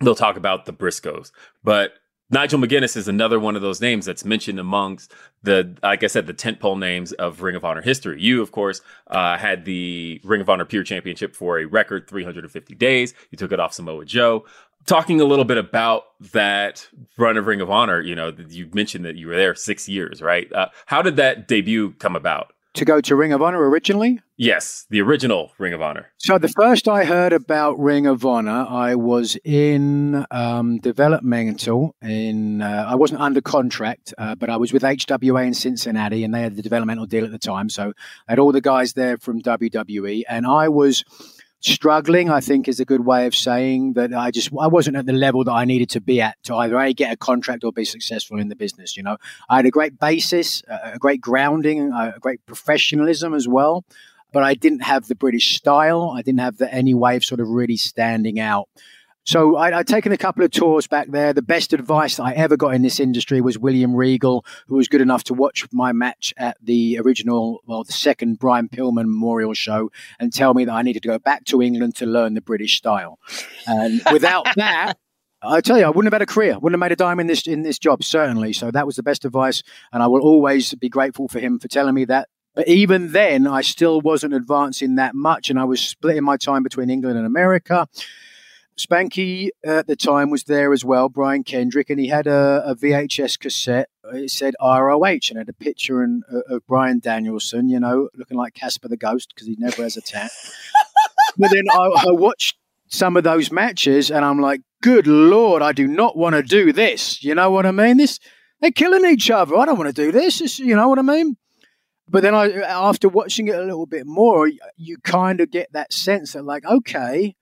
[0.00, 1.32] They'll talk about the Briscoes,
[1.64, 1.94] but
[2.28, 5.12] Nigel McGuinness is another one of those names that's mentioned amongst
[5.44, 8.20] the, like I said, the tentpole names of Ring of Honor history.
[8.20, 12.74] You, of course, uh, had the Ring of Honor Pure Championship for a record 350
[12.74, 13.14] days.
[13.30, 14.44] You took it off Samoa Joe
[14.86, 19.04] talking a little bit about that run of Ring of Honor, you know, you mentioned
[19.04, 20.52] that you were there six years, right?
[20.52, 22.52] Uh, how did that debut come about?
[22.74, 24.20] To go to Ring of Honor originally?
[24.36, 26.12] Yes, the original Ring of Honor.
[26.18, 31.94] So the first I heard about Ring of Honor, I was in um, developmental.
[32.02, 36.34] In uh, I wasn't under contract, uh, but I was with HWA in Cincinnati, and
[36.34, 37.70] they had the developmental deal at the time.
[37.70, 37.94] So
[38.28, 41.02] I had all the guys there from WWE, and I was
[41.66, 45.06] struggling, I think is a good way of saying that I just I wasn't at
[45.06, 47.72] the level that I needed to be at to either a get a contract or
[47.72, 48.96] be successful in the business.
[48.96, 49.16] You know,
[49.48, 53.84] I had a great basis, a great grounding, a great professionalism as well,
[54.32, 56.14] but I didn't have the British style.
[56.16, 58.68] I didn't have the any way of sort of really standing out.
[59.26, 61.32] So I, would taken a couple of tours back there.
[61.32, 64.86] The best advice that I ever got in this industry was William Regal, who was
[64.86, 69.52] good enough to watch my match at the original, well, the second Brian Pillman Memorial
[69.52, 72.40] Show, and tell me that I needed to go back to England to learn the
[72.40, 73.18] British style.
[73.66, 74.94] And without that,
[75.42, 77.26] I tell you, I wouldn't have had a career, wouldn't have made a dime in
[77.26, 78.52] this in this job, certainly.
[78.52, 81.66] So that was the best advice, and I will always be grateful for him for
[81.66, 82.28] telling me that.
[82.54, 86.62] But even then, I still wasn't advancing that much, and I was splitting my time
[86.62, 87.88] between England and America.
[88.78, 92.74] Spanky at the time was there as well, Brian Kendrick, and he had a, a
[92.74, 93.88] VHS cassette.
[94.12, 98.36] It said ROH and had a picture in, uh, of Bryan Danielson, you know, looking
[98.36, 100.30] like Casper the Ghost because he never has a tat.
[101.38, 102.58] but then I, I watched
[102.88, 106.72] some of those matches and I'm like, good lord, I do not want to do
[106.72, 107.24] this.
[107.24, 107.96] You know what I mean?
[107.96, 108.20] This
[108.60, 109.56] they're killing each other.
[109.56, 110.40] I don't want to do this.
[110.40, 111.36] It's, you know what I mean?
[112.08, 115.92] But then I, after watching it a little bit more, you kind of get that
[115.92, 117.34] sense that like, okay,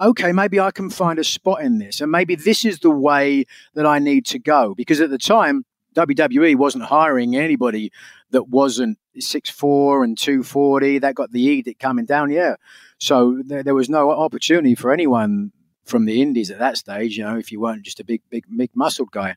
[0.00, 2.00] okay, maybe I can find a spot in this.
[2.00, 4.74] And maybe this is the way that I need to go.
[4.74, 7.92] Because at the time, WWE wasn't hiring anybody
[8.30, 10.98] that wasn't six four and 240.
[10.98, 12.56] That got the edict coming down, yeah.
[12.98, 15.52] So there, there was no opportunity for anyone
[15.84, 18.44] from the indies at that stage, you know, if you weren't just a big, big,
[18.56, 19.36] big muscled guy.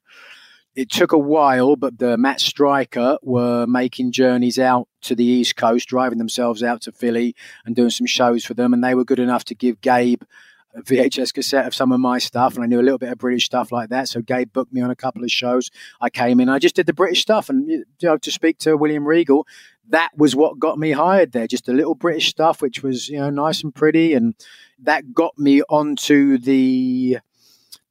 [0.75, 5.55] It took a while, but the Matt Striker were making journeys out to the East
[5.55, 7.33] Coast, driving themselves out to Philly
[7.65, 8.73] and doing some shows for them.
[8.73, 10.23] And they were good enough to give Gabe
[10.75, 13.17] a VHS cassette of some of my stuff, and I knew a little bit of
[13.17, 14.09] British stuff like that.
[14.09, 15.71] So Gabe booked me on a couple of shows.
[16.01, 18.75] I came in, I just did the British stuff, and you know, to speak to
[18.75, 19.47] William Regal,
[19.89, 21.47] that was what got me hired there.
[21.47, 24.35] Just a little British stuff, which was you know nice and pretty, and
[24.79, 27.19] that got me onto the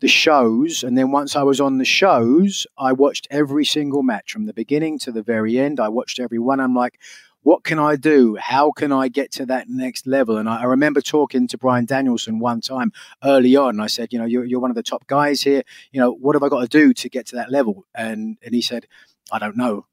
[0.05, 0.85] the shows.
[0.85, 4.53] And then once I was on the shows, I watched every single match from the
[4.53, 5.81] beginning to the very end.
[5.81, 6.61] I watched every one.
[6.61, 7.01] I'm like,
[7.43, 8.37] what can I do?
[8.37, 10.37] How can I get to that next level?
[10.37, 13.81] And I, I, remember talking to Bryan Danielson one time early on.
[13.81, 15.63] I said, you know, you're, you're one of the top guys here.
[15.91, 17.87] You know, what have I got to do to get to that level?
[17.95, 18.87] And and he said,
[19.33, 19.87] I don't know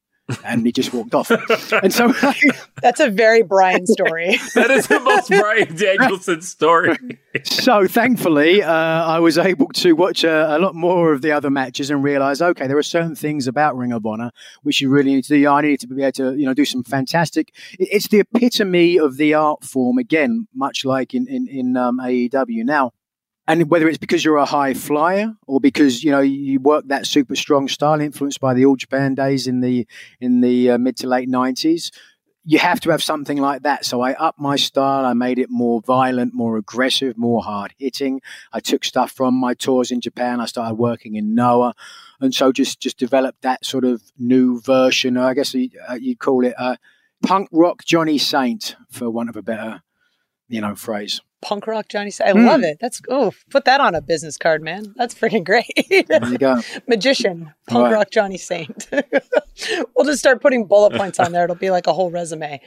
[0.43, 1.31] and he just walked off.
[1.71, 2.13] and so
[2.81, 4.37] that's a very Brian story.
[4.55, 6.97] that is the most Bryan Danielson story.
[7.43, 11.49] so thankfully, uh, I was able to watch a, a, lot more of the other
[11.49, 14.31] matches and realize, okay, there are certain things about Ring of Honor
[14.63, 15.47] which you really need to do.
[15.47, 17.53] I need to be able to, you know, do some fantastic.
[17.79, 22.63] It's the epitome of the art form again, much like in in, in um, AEW
[22.65, 22.91] now
[23.51, 27.05] and whether it's because you're a high flyer or because you know you work that
[27.05, 29.85] super strong style influenced by the all japan days in the
[30.21, 31.91] in the uh, mid to late 90s
[32.43, 33.85] you have to have something like that.
[33.85, 35.05] So i upped my style.
[35.05, 38.21] I made it more violent more aggressive more hard hitting.
[38.51, 40.39] I took stuff from my tours in japan.
[40.39, 41.75] I started working in noah.
[42.19, 46.19] And so just just developed that sort of new version i guess you, uh, you'd
[46.19, 46.77] call it a
[47.21, 49.83] punk rock johnny saint for want of a better
[50.47, 52.45] you know phrase punk rock Johnny I mm.
[52.45, 52.77] love it.
[52.79, 54.93] That's oh, put that on a business card, man.
[54.95, 55.71] That's freaking great.
[56.07, 56.61] there you go.
[56.87, 57.93] Magician, punk right.
[57.93, 58.87] rock Johnny Saint.
[59.95, 61.43] we'll just start putting bullet points on there.
[61.43, 62.61] It'll be like a whole resume.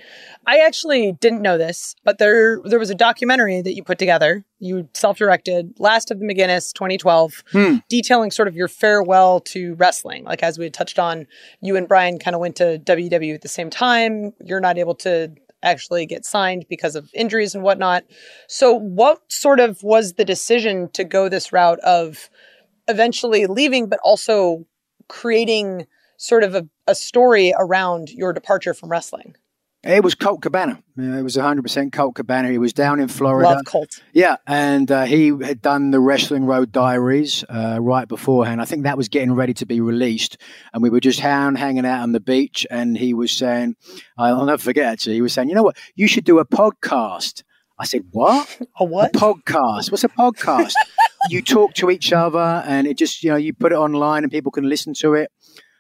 [0.47, 4.45] I actually didn't know this, but there there was a documentary that you put together.
[4.59, 7.77] You self-directed, Last of the McGuinness, 2012, hmm.
[7.89, 10.25] detailing sort of your farewell to wrestling.
[10.25, 11.27] Like as we had touched on,
[11.61, 14.33] you and Brian kind of went to WWE at the same time.
[14.43, 15.33] You're not able to
[15.65, 18.05] actually get signed because of injuries and whatnot.
[18.49, 22.31] So, what sort of was the decision to go this route of
[22.87, 24.67] eventually leaving, but also
[25.09, 29.35] creating sort of a, a story around your departure from wrestling?
[29.87, 30.83] It was Colt Cabana.
[30.97, 32.51] it was 100% Colt Cabana.
[32.51, 33.51] He was down in Florida.
[33.51, 34.01] Love Colt.
[34.15, 38.63] Yeah, and uh, he had done the Wrestling Road Diaries uh, right beforehand.
[38.63, 40.39] I think that was getting ready to be released.
[40.73, 42.67] And we were just hanging out on the beach.
[42.71, 43.77] And he was saying,
[44.17, 47.43] I'll never forget actually, he was saying, you know what, you should do a podcast.
[47.79, 48.59] I said, what?
[48.79, 49.15] A what?
[49.15, 49.91] A podcast.
[49.91, 50.73] What's a podcast?
[51.29, 54.33] you talk to each other and it just, you know, you put it online and
[54.33, 55.31] people can listen to it.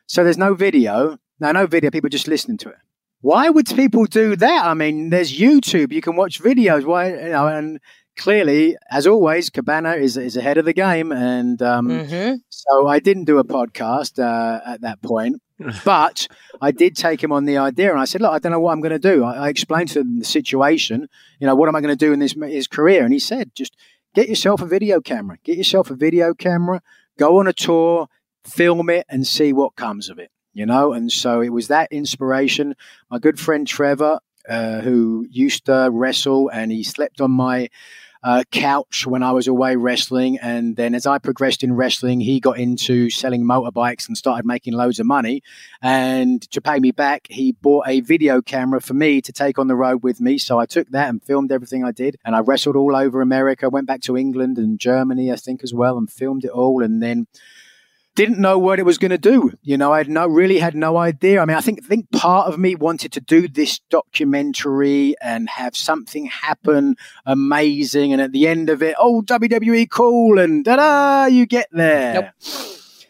[0.07, 1.17] So there's no video.
[1.40, 1.90] No, no video.
[1.90, 2.77] People just listening to it
[3.24, 4.66] why would people do that?
[4.66, 5.92] I mean, there's YouTube.
[5.92, 6.84] You can watch videos.
[6.84, 7.80] Why, you know, and
[8.18, 11.10] clearly, as always, Cabana is, is ahead of the game.
[11.10, 12.34] And um, mm-hmm.
[12.50, 15.40] so I didn't do a podcast uh, at that point.
[15.87, 16.28] but
[16.60, 18.72] I did take him on the idea, and I said, "Look, I don't know what
[18.72, 21.08] I'm going to do." I, I, explained to him the situation.
[21.38, 23.04] You know, what am I going to do in this his career?
[23.04, 23.76] And he said, "Just
[24.16, 25.38] get yourself a video camera.
[25.44, 26.82] Get yourself a video camera.
[27.20, 28.08] Go on a tour,
[28.44, 30.93] film it, and see what comes of it." You know.
[30.93, 32.75] And so it was that inspiration.
[33.11, 37.69] My good friend Trevor, uh, who used to wrestle, and he slept on my
[38.25, 40.38] uh, couch when I was away wrestling.
[40.38, 44.73] And then as I progressed in wrestling, he got into selling motorbikes and started making
[44.73, 45.43] loads of money.
[45.83, 49.69] And to pay me back, he bought a video camera for me to take on
[49.69, 50.38] the road with me.
[50.38, 52.17] So I took that and filmed everything I did.
[52.25, 55.75] And I wrestled all over America, went back to England and Germany, I think, as
[55.75, 56.83] well, and filmed it all.
[56.83, 57.27] And then
[58.14, 59.53] didn't know what it was going to do.
[59.62, 61.40] You know, I had no really had no idea.
[61.40, 65.48] I mean, I think I think part of me wanted to do this documentary and
[65.48, 66.96] have something happen
[67.27, 71.68] amazing, and at the end of it, oh WWE cool, and da da, you get
[71.72, 72.14] there.
[72.14, 72.55] Nope.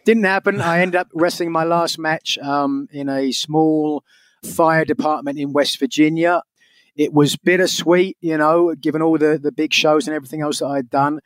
[0.04, 0.60] Didn't happen.
[0.60, 4.04] I ended up wrestling my last match um, in a small
[4.42, 6.42] fire department in West Virginia.
[6.94, 10.66] It was bittersweet, you know, given all the the big shows and everything else that
[10.66, 11.20] I'd done.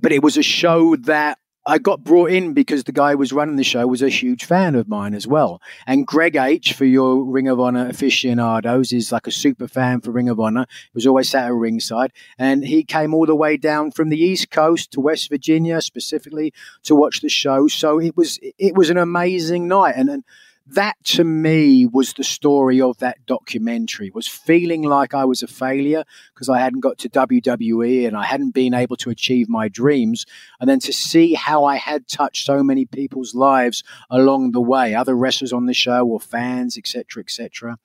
[0.00, 3.32] But it was a show that I got brought in because the guy who was
[3.32, 5.62] running the show was a huge fan of mine as well.
[5.86, 10.10] And Greg H, for your Ring of Honor aficionados, is like a super fan for
[10.10, 10.66] Ring of Honor.
[10.68, 12.12] He was always sat at ringside.
[12.36, 16.52] And he came all the way down from the East Coast to West Virginia specifically
[16.82, 17.68] to watch the show.
[17.68, 19.94] So it was it was an amazing night.
[19.96, 20.24] And, and
[20.66, 24.10] that to me was the story of that documentary.
[24.14, 28.24] Was feeling like i was a failure because i hadn't got to wwe and i
[28.24, 30.26] hadn't been able to achieve my dreams.
[30.60, 34.94] And then to see how i had touched so many people's lives along the way
[34.94, 37.78] other wrestlers on the show or fans etc etc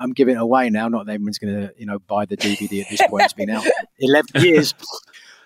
[0.00, 0.88] i'm giving it away now.
[0.88, 3.24] Not that everyone's going to you know buy the dvd at this point.
[3.24, 3.64] It's been out
[3.98, 4.74] 11 years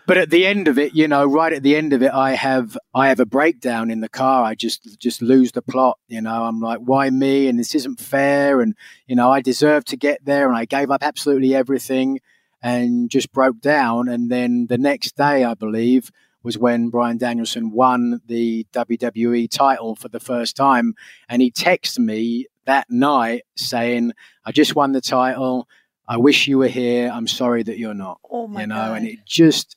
[0.07, 2.33] but at the end of it, you know, right at the end of it, I
[2.33, 4.45] have I have a breakdown in the car.
[4.45, 5.99] I just just lose the plot.
[6.07, 7.49] You know, I'm like, why me?
[7.49, 8.61] And this isn't fair.
[8.61, 8.75] And
[9.07, 12.21] you know, I deserve to get there, and I gave up absolutely everything,
[12.63, 14.09] and just broke down.
[14.09, 19.97] And then the next day, I believe, was when Bryan Danielson won the WWE title
[19.97, 20.95] for the first time,
[21.29, 24.13] and he texted me that night saying,
[24.45, 25.69] "I just won the title."
[26.09, 27.11] I wish you were here.
[27.13, 28.21] I'm sorry that you're not.
[28.31, 28.99] Oh my you know, God.
[28.99, 29.77] and it just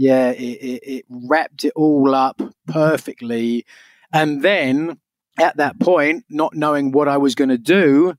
[0.00, 3.66] yeah, it, it, it wrapped it all up perfectly.
[4.14, 4.98] And then
[5.38, 8.14] at that point, not knowing what I was going to do,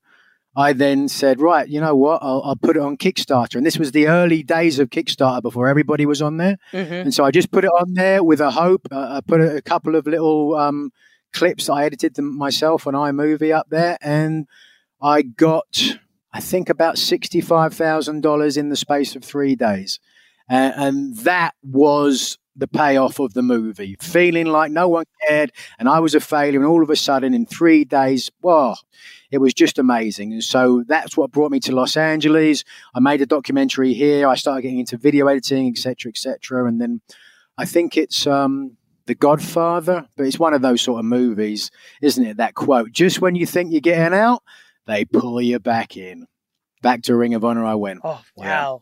[0.56, 2.22] I then said, right, you know what?
[2.22, 3.56] I'll, I'll, put it on Kickstarter.
[3.56, 6.58] And this was the early days of Kickstarter before everybody was on there.
[6.72, 6.94] Mm-hmm.
[6.94, 8.88] And so I just put it on there with a hope.
[8.92, 10.92] Uh, I put a, a, couple of little um,
[11.34, 11.68] clips.
[11.68, 13.98] I edited them myself on iMovie up there.
[14.02, 14.46] And
[15.02, 15.98] I got,
[16.32, 20.00] I think, about $65,000 in the space of three days.
[20.50, 23.96] Uh, and that was the payoff of the movie.
[24.02, 26.60] Feeling like no one cared and I was a failure.
[26.60, 28.78] And all of a sudden, in three days, well,
[29.32, 30.34] it was just amazing.
[30.34, 32.64] And so that's what brought me to Los Angeles.
[32.94, 34.28] I made a documentary here.
[34.28, 36.68] I started getting into video editing, etc., etc.
[36.68, 37.02] And then
[37.58, 42.26] I think it's um, The Godfather, but it's one of those sort of movies, isn't
[42.26, 42.38] it?
[42.38, 44.44] That quote: "Just when you think you're getting out,
[44.86, 46.28] they pull you back in."
[46.82, 48.00] Back to Ring of Honor, I went.
[48.04, 48.80] Oh wow!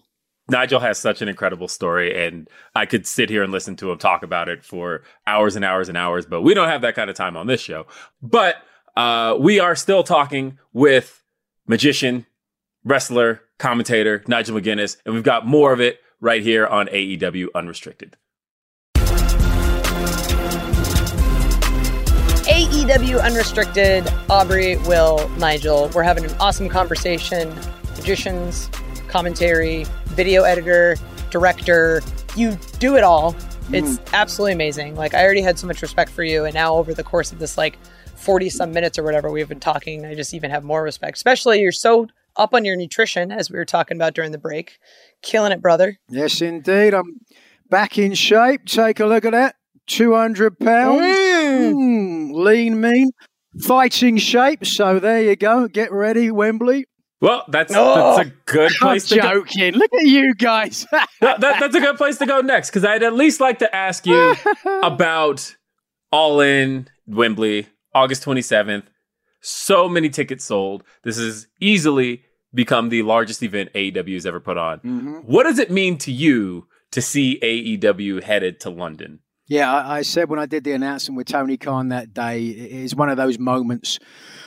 [0.50, 3.98] Nigel has such an incredible story, and I could sit here and listen to him
[3.98, 7.10] talk about it for hours and hours and hours, but we don't have that kind
[7.10, 7.86] of time on this show.
[8.22, 8.56] But
[8.98, 11.24] uh, we are still talking with
[11.68, 12.26] magician,
[12.84, 18.18] wrestler, commentator Nigel McGuinness, and we've got more of it right here on AEW Unrestricted.
[22.50, 25.92] AEW Unrestricted, Aubrey, Will, Nigel.
[25.94, 27.54] We're having an awesome conversation.
[27.96, 28.70] Magicians,
[29.08, 30.96] commentary, video editor,
[31.30, 32.02] director.
[32.36, 33.36] You do it all.
[33.72, 34.14] It's mm.
[34.14, 34.96] absolutely amazing.
[34.96, 37.40] Like I already had so much respect for you, and now over the course of
[37.40, 37.78] this like
[38.16, 41.18] forty some minutes or whatever we've been talking, I just even have more respect.
[41.18, 44.80] Especially you're so up on your nutrition, as we were talking about during the break.
[45.22, 45.98] Killing it, brother.
[46.10, 46.94] Yes, indeed.
[46.94, 47.20] I'm
[47.70, 48.66] back in shape.
[48.66, 49.56] Take a look at that.
[49.88, 51.02] 200 pounds.
[51.02, 51.74] Mm.
[51.74, 53.12] Mm, lean, mean.
[53.62, 54.66] Fighting shape.
[54.66, 55.68] So there you go.
[55.68, 56.86] Get ready, Wembley.
[57.22, 59.74] Well, that's oh, that's a good place I'm to joking.
[59.74, 59.80] Go.
[59.80, 60.86] Look at you guys.
[60.92, 63.76] that, that, that's a good place to go next because I'd at least like to
[63.76, 64.36] ask you
[64.84, 65.56] about
[66.12, 68.84] All In Wembley, August 27th.
[69.42, 70.84] So many tickets sold.
[71.04, 74.80] This has easily become the largest event AEW has ever put on.
[74.80, 75.14] Mm-hmm.
[75.20, 79.20] What does it mean to you to see AEW headed to London?
[79.50, 82.72] Yeah, I, I, said when I did the announcement with Tony Khan that day, it
[82.72, 83.98] is one of those moments,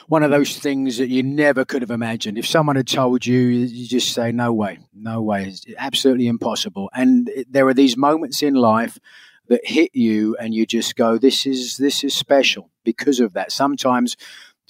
[0.06, 2.38] one of those things that you never could have imagined.
[2.38, 6.88] If someone had told you, you just say, no way, no way, it's absolutely impossible.
[6.94, 8.96] And there are these moments in life
[9.48, 13.50] that hit you and you just go, this is, this is special because of that.
[13.50, 14.16] Sometimes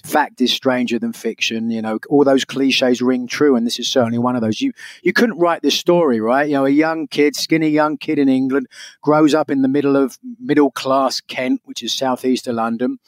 [0.03, 1.71] fact is stranger than fiction.
[1.71, 4.61] You know, all those cliches ring true, and this is certainly one of those.
[4.61, 6.47] You you couldn't write this story, right?
[6.47, 8.67] You know, a young kid, skinny young kid in England,
[9.01, 12.99] grows up in the middle of middle class Kent, which is southeast of London.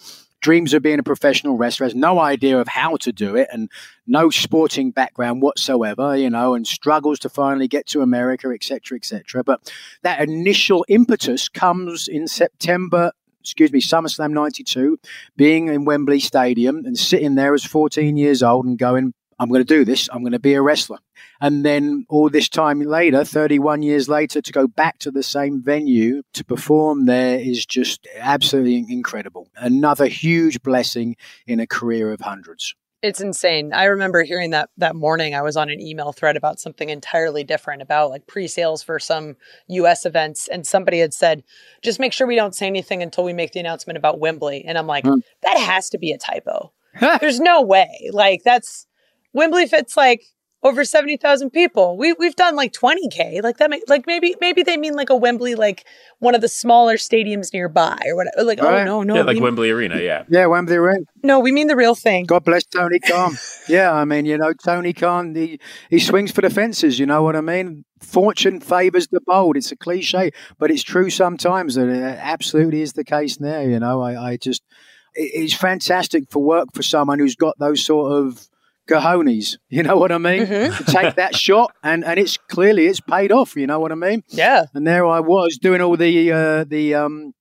[0.46, 3.68] dreams of being a professional wrestler, has no idea of how to do it, and
[4.06, 9.44] no sporting background whatsoever, you know, and struggles to finally get to America, etc., etc.
[9.44, 13.12] But that initial impetus comes in September
[13.46, 14.98] excuse me, SummerSlam 92,
[15.38, 19.62] being in Wembley Stadium and sitting there as 14 years old and going, I'm going
[19.62, 20.10] to do this.
[20.12, 20.98] I'm going to be a wrestler.
[21.40, 25.62] And then all this time later, 31 years later, to go back to the same
[25.62, 29.48] venue to perform there is just absolutely incredible.
[29.56, 31.16] Another huge blessing
[31.46, 32.74] in a career of hundreds.
[33.06, 33.72] It's insane.
[33.72, 35.36] I remember hearing that that morning.
[35.36, 39.36] I was on an email thread about something entirely different about like pre-sales for some
[39.68, 41.44] US events and somebody had said,
[41.84, 44.76] "Just make sure we don't say anything until we make the announcement about Wembley." And
[44.76, 45.22] I'm like, mm.
[45.44, 46.74] "That has to be a typo."
[47.22, 48.10] There's no way.
[48.12, 48.88] Like that's
[49.34, 50.24] Wembley fits like
[50.64, 51.96] over 70,000 people.
[51.96, 53.44] We we've done like 20k.
[53.44, 55.86] Like that may, like maybe maybe they mean like a Wembley like
[56.20, 58.44] one of the smaller stadiums nearby or whatever.
[58.44, 59.16] Like oh no, no.
[59.16, 60.24] Yeah, like Wembley Arena, yeah.
[60.28, 61.06] Yeah, Wembley Arena.
[61.24, 62.26] No, we mean the real thing.
[62.26, 63.36] God bless Tony Khan.
[63.68, 67.22] yeah, I mean, you know, Tony Khan he, he swings for the fences, you know
[67.22, 67.86] what I mean?
[68.00, 69.58] Fortune favors the bold.
[69.58, 73.80] It's a cliche, but it's true sometimes and it absolutely is the case there, you
[73.80, 74.02] know.
[74.02, 74.64] I, I just
[75.14, 78.48] it's fantastic for work for someone who's got those sort of
[78.88, 79.58] cojones.
[79.70, 80.46] You know what I mean?
[80.46, 80.92] Mm-hmm.
[80.92, 83.56] Take that shot, and and it's clearly it's paid off.
[83.56, 84.24] You know what I mean?
[84.30, 84.66] Yeah.
[84.74, 87.34] And there I was doing all the uh, the um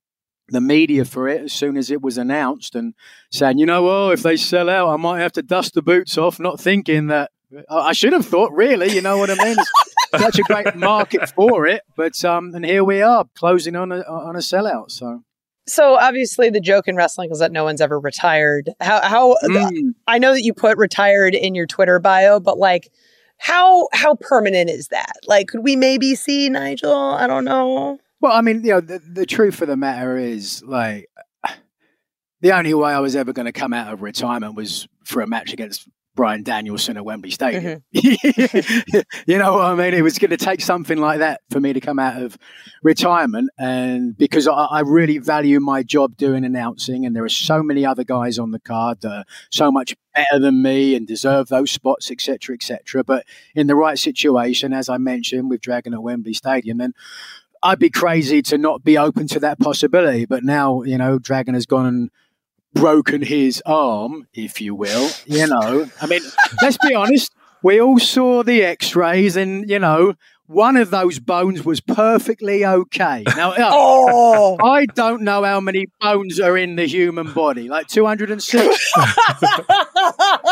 [0.49, 2.95] the media for it as soon as it was announced, and
[3.30, 6.18] saying, you know, oh, if they sell out, I might have to dust the boots
[6.18, 6.38] off.
[6.38, 7.30] Not thinking that
[7.68, 8.92] I should have thought, really.
[8.92, 9.57] You know what I mean?
[10.18, 14.01] such a great market for it, but um, and here we are closing on a
[14.01, 14.90] on a sellout.
[14.90, 15.22] So
[15.66, 18.70] so obviously, the joke in wrestling is that no one's ever retired.
[18.80, 19.00] How?
[19.02, 19.36] How?
[19.44, 19.94] Mm.
[20.06, 22.90] I know that you put retired in your Twitter bio, but like,
[23.38, 25.14] how how permanent is that?
[25.26, 26.92] Like, could we maybe see Nigel?
[26.92, 27.98] I don't know.
[28.20, 31.10] Well, I mean, you know, the, the truth of the matter is, like,
[32.40, 35.26] the only way I was ever going to come out of retirement was for a
[35.26, 37.82] match against Bryan Danielson at Wembley Stadium.
[37.94, 38.98] Mm-hmm.
[39.26, 39.94] you know what I mean?
[39.94, 42.38] It was going to take something like that for me to come out of
[42.82, 43.50] retirement.
[43.58, 47.84] And because I, I, really value my job doing announcing, and there are so many
[47.84, 51.70] other guys on the card that are so much better than me and deserve those
[51.70, 53.02] spots, etc., etc.
[53.02, 56.94] But in the right situation, as I mentioned, with Dragon at Wembley Stadium, then
[57.62, 60.26] I'd be crazy to not be open to that possibility.
[60.26, 62.10] But now, you know, Dragon has gone and
[62.75, 65.11] broken his arm, if you will.
[65.27, 66.22] You know, I mean,
[66.61, 67.33] let's be honest.
[67.62, 70.14] We all saw the X-rays, and you know,
[70.47, 73.25] one of those bones was perfectly okay.
[73.37, 74.59] Now, uh, oh.
[74.62, 78.53] I don't know how many bones are in the human body, like 206.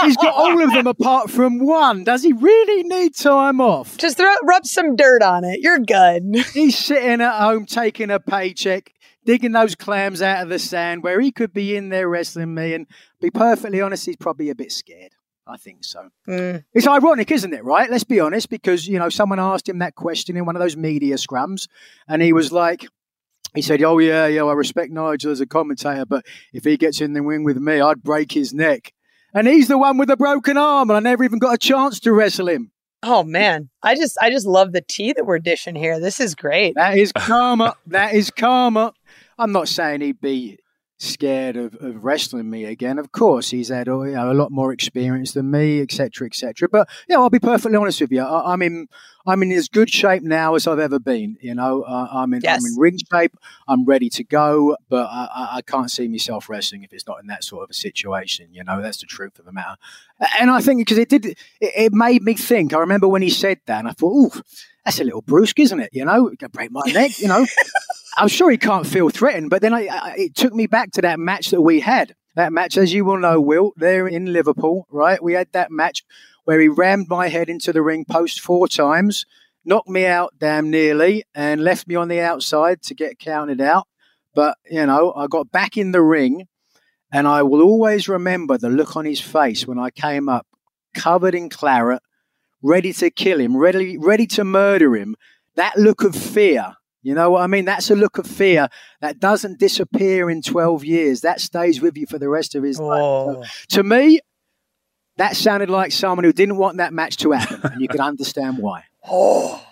[0.03, 2.05] He's got all of them apart from one.
[2.05, 3.99] Does he really need time off?
[3.99, 5.61] Just throw, rub some dirt on it.
[5.61, 6.25] You're good.
[6.55, 8.95] He's sitting at home taking a paycheck
[9.25, 12.75] digging those clams out of the sand where he could be in there wrestling me.
[12.75, 12.87] And
[13.20, 15.12] be perfectly honest, he's probably a bit scared.
[15.47, 16.09] I think so.
[16.29, 16.64] Mm.
[16.73, 17.64] It's ironic, isn't it?
[17.64, 17.91] Right?
[17.91, 20.77] Let's be honest, because you know someone asked him that question in one of those
[20.77, 21.66] media scrums,
[22.07, 22.87] and he was like,
[23.55, 27.01] he said, "Oh yeah, yeah, I respect Nigel as a commentator, but if he gets
[27.01, 28.93] in the ring with me, I'd break his neck."
[29.35, 31.99] And he's the one with a broken arm, and I never even got a chance
[32.01, 32.70] to wrestle him.
[33.03, 35.99] Oh man, I just I just love the tea that we're dishing here.
[35.99, 36.77] This is great.
[36.77, 37.75] That is karma.
[37.89, 38.93] that is karma.
[39.43, 40.59] I'm not saying he'd be
[40.99, 42.97] scared of, of wrestling me again.
[42.97, 46.68] Of course, he's had you know, a lot more experience than me, etc., etc.
[46.68, 48.22] But yeah, I'll be perfectly honest with you.
[48.22, 48.88] I, am in
[49.26, 51.38] I'm in as good shape now as I've ever been.
[51.40, 52.61] You know, uh, I'm in yes.
[52.61, 53.36] I'm in ring shape.
[53.66, 57.26] I'm ready to go, but I, I, can't see myself wrestling if it's not in
[57.26, 58.49] that sort of a situation.
[58.53, 59.76] You know, that's the truth of the matter.
[60.38, 62.72] And I think because it did, it, it made me think.
[62.72, 64.40] I remember when he said that, and I thought, oh
[64.85, 65.91] that's a little brusque, isn't it?
[65.93, 67.18] You know, gonna break my neck.
[67.18, 67.47] You know,
[68.16, 69.51] I'm sure he can't feel threatened.
[69.51, 72.14] But then I, I, it took me back to that match that we had.
[72.35, 75.22] That match, as you will know, Will, there in Liverpool, right?
[75.22, 76.03] We had that match
[76.45, 79.26] where he rammed my head into the ring post four times,
[79.64, 83.87] knocked me out damn nearly, and left me on the outside to get counted out.
[84.35, 86.49] But, you know, I got back in the ring,
[87.12, 90.47] and I will always remember the look on his face when I came up
[90.95, 92.03] covered in claret
[92.62, 95.16] ready to kill him, ready, ready to murder him.
[95.56, 97.64] That look of fear, you know what I mean?
[97.64, 98.68] That's a look of fear
[99.00, 101.20] that doesn't disappear in 12 years.
[101.22, 103.00] That stays with you for the rest of his life.
[103.00, 103.42] So,
[103.76, 104.20] to me,
[105.16, 108.58] that sounded like someone who didn't want that match to happen, and you can understand
[108.58, 108.84] why.
[109.06, 109.62] Oh,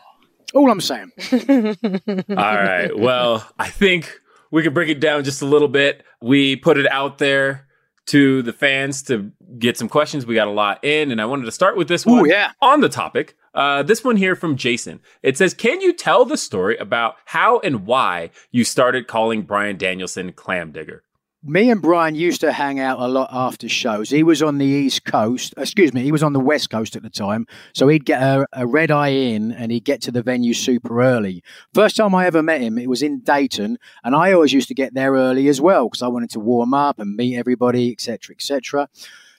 [0.54, 1.12] all I'm saying.
[1.32, 2.90] all right.
[2.96, 4.20] Well, I think
[4.50, 6.04] we can break it down just a little bit.
[6.20, 7.68] We put it out there
[8.10, 10.26] to the fans to get some questions.
[10.26, 12.52] We got a lot in, and I wanted to start with this one Ooh, yeah.
[12.60, 13.36] on the topic.
[13.54, 15.00] Uh, this one here from Jason.
[15.22, 19.76] It says, Can you tell the story about how and why you started calling Bryan
[19.76, 21.04] Danielson Clam Digger?
[21.42, 24.10] Me and Bryan used to hang out a lot after shows.
[24.10, 27.02] He was on the East Coast, excuse me, he was on the West Coast at
[27.02, 27.46] the time.
[27.72, 31.00] So he'd get a, a red eye in and he'd get to the venue super
[31.00, 31.42] early.
[31.72, 33.78] First time I ever met him, it was in Dayton.
[34.04, 36.74] And I always used to get there early as well because I wanted to warm
[36.74, 38.88] up and meet everybody, etc., etc.,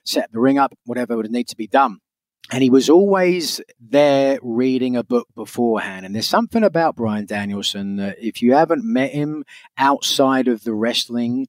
[0.03, 1.99] set the ring up, whatever would need to be done.
[2.51, 6.05] And he was always there reading a book beforehand.
[6.05, 9.45] And there's something about Bryan Danielson that if you haven't met him
[9.77, 11.47] outside of the wrestling,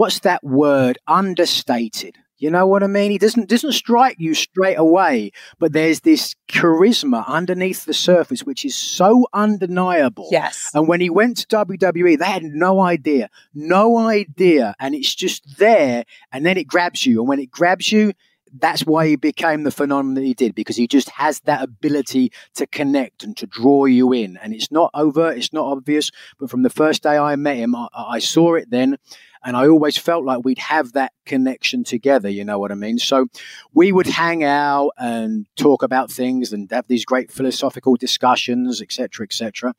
[0.00, 0.96] what's that word?
[1.06, 2.16] Understated.
[2.38, 3.10] You know what I mean?
[3.10, 8.64] He doesn't doesn't strike you straight away, but there's this charisma underneath the surface which
[8.64, 10.26] is so undeniable.
[10.30, 10.70] Yes.
[10.72, 15.58] And when he went to WWE, they had no idea, no idea, and it's just
[15.58, 18.14] there, and then it grabs you, and when it grabs you,
[18.58, 22.32] that's why he became the phenomenon that he did because he just has that ability
[22.54, 24.36] to connect and to draw you in.
[24.38, 27.74] And it's not overt, it's not obvious, but from the first day I met him,
[27.74, 28.98] I, I saw it then.
[29.44, 32.98] And I always felt like we'd have that connection together, you know what I mean?
[32.98, 33.26] So
[33.72, 39.24] we would hang out and talk about things and have these great philosophical discussions, etc.,
[39.24, 39.74] etc.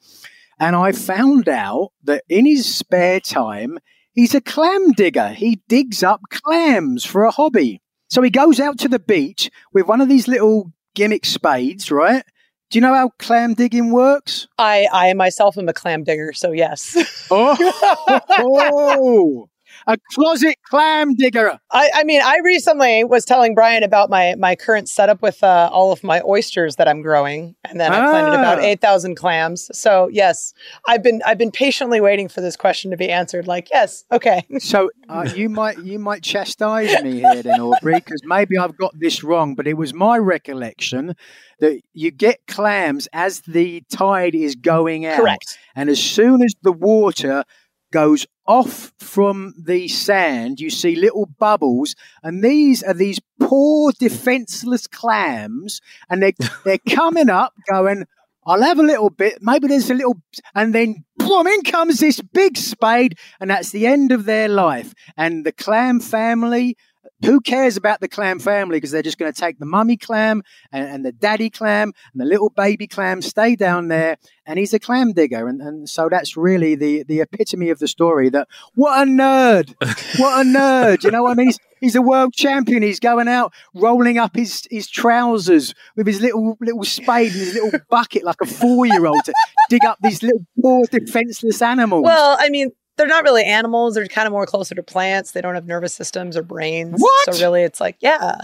[0.60, 3.78] And I found out that in his spare time,
[4.14, 5.30] he's a clam digger.
[5.30, 7.82] He digs up clams for a hobby.
[8.10, 12.24] So he goes out to the beach with one of these little gimmick spades, right?
[12.70, 14.48] Do you know how clam digging works?
[14.58, 16.98] I, I myself am a clam digger, so yes.
[17.30, 19.50] Oh, oh
[19.88, 21.60] a closet clam digger.
[21.72, 25.70] I, I mean, I recently was telling Bryan about my my current setup with uh,
[25.72, 28.64] all of my oysters that I'm growing, and then I planted about Ah.
[28.64, 29.70] eight thousand clams.
[29.78, 30.54] So yes,
[30.88, 33.48] I've been I've been patiently waiting for this question to be answered.
[33.48, 34.46] Like, yes, okay.
[34.60, 38.98] So uh, you might you might chastise me here then, Aubrey, because maybe I've got
[39.00, 39.56] this wrong.
[39.56, 41.16] But it was my recollection
[41.60, 45.58] that you get clams as the tide is going out, Correct.
[45.76, 47.44] and as soon as the water
[47.92, 54.88] goes off from the sand, you see little bubbles, and these are these poor defenseless
[54.88, 56.34] clams, and they
[56.66, 58.06] they're coming up, going.
[58.44, 59.38] I'll have a little bit.
[59.40, 60.20] Maybe there's a little,
[60.56, 64.96] and then boom, in comes this big spade, and that's the end of their life.
[65.16, 66.76] And the clam family,
[67.24, 68.78] who cares about the clam family?
[68.78, 72.22] Because they're just going to take the mummy clam and, and the daddy clam and
[72.22, 75.48] the little baby clam, stay down there, and he's a clam digger.
[75.48, 78.30] And, and so that's really the the epitome of the story.
[78.30, 79.74] That what a nerd,
[80.20, 81.04] what a nerd.
[81.04, 81.48] You know what I mean?
[81.48, 82.82] He's, he's a world champion.
[82.82, 87.54] He's going out rolling up his his trousers with his little little spade and his
[87.54, 89.34] little bucket like a four year old to
[89.70, 92.04] dig up these little poor defenseless animals.
[92.04, 93.96] Well, I mean, they're not really animals.
[93.96, 95.32] They're kind of more closer to plants.
[95.32, 97.00] They don't have nervous systems or brains.
[97.00, 97.34] What?
[97.36, 98.36] So really, it's like, yeah.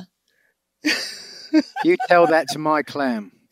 [1.84, 3.32] you tell that to my clam.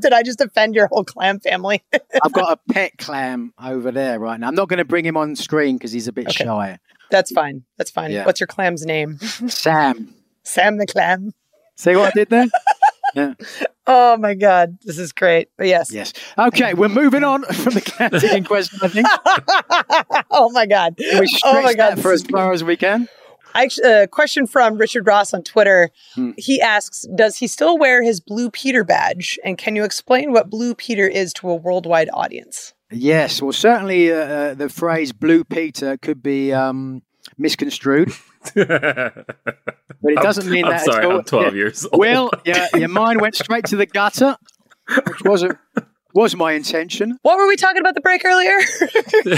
[0.00, 1.82] Did I just offend your whole clam family?
[2.22, 4.48] I've got a pet clam over there right now.
[4.48, 6.44] I'm not going to bring him on screen because he's a bit Okay.
[6.44, 6.78] shy.
[7.10, 7.64] That's fine.
[7.78, 8.10] That's fine.
[8.10, 8.26] Yeah.
[8.26, 9.18] What's your clam's name?
[9.18, 11.32] Sam, Sam the clam.
[11.76, 12.46] see what I did there?
[13.14, 13.34] Yeah.
[13.90, 15.48] Oh my god, this is great.
[15.56, 15.90] But yes.
[15.90, 16.12] Yes.
[16.36, 18.78] Okay, we're moving on from the digging question.
[18.82, 19.06] I think
[20.30, 20.98] oh my god.
[20.98, 21.96] Can we stretch Oh my god.
[21.96, 23.08] that for as far as we can.
[23.82, 25.88] A question from Richard Ross on Twitter.
[26.14, 26.32] Hmm.
[26.36, 29.38] He asks, "Does he still wear his Blue Peter badge?
[29.42, 33.40] And can you explain what Blue Peter is to a worldwide audience?" Yes.
[33.40, 37.00] Well, certainly uh, uh, the phrase "Blue Peter" could be um,
[37.38, 38.12] misconstrued,
[38.54, 39.24] but
[40.12, 41.18] it doesn't mean I'm that sorry, at all.
[41.18, 41.52] I'm 12 Yeah.
[41.52, 41.98] years old.
[41.98, 44.36] Well, yeah, your mind went straight to the gutter,
[45.06, 45.58] which wasn't
[46.18, 47.16] was my intention.
[47.22, 48.58] What were we talking about the break earlier?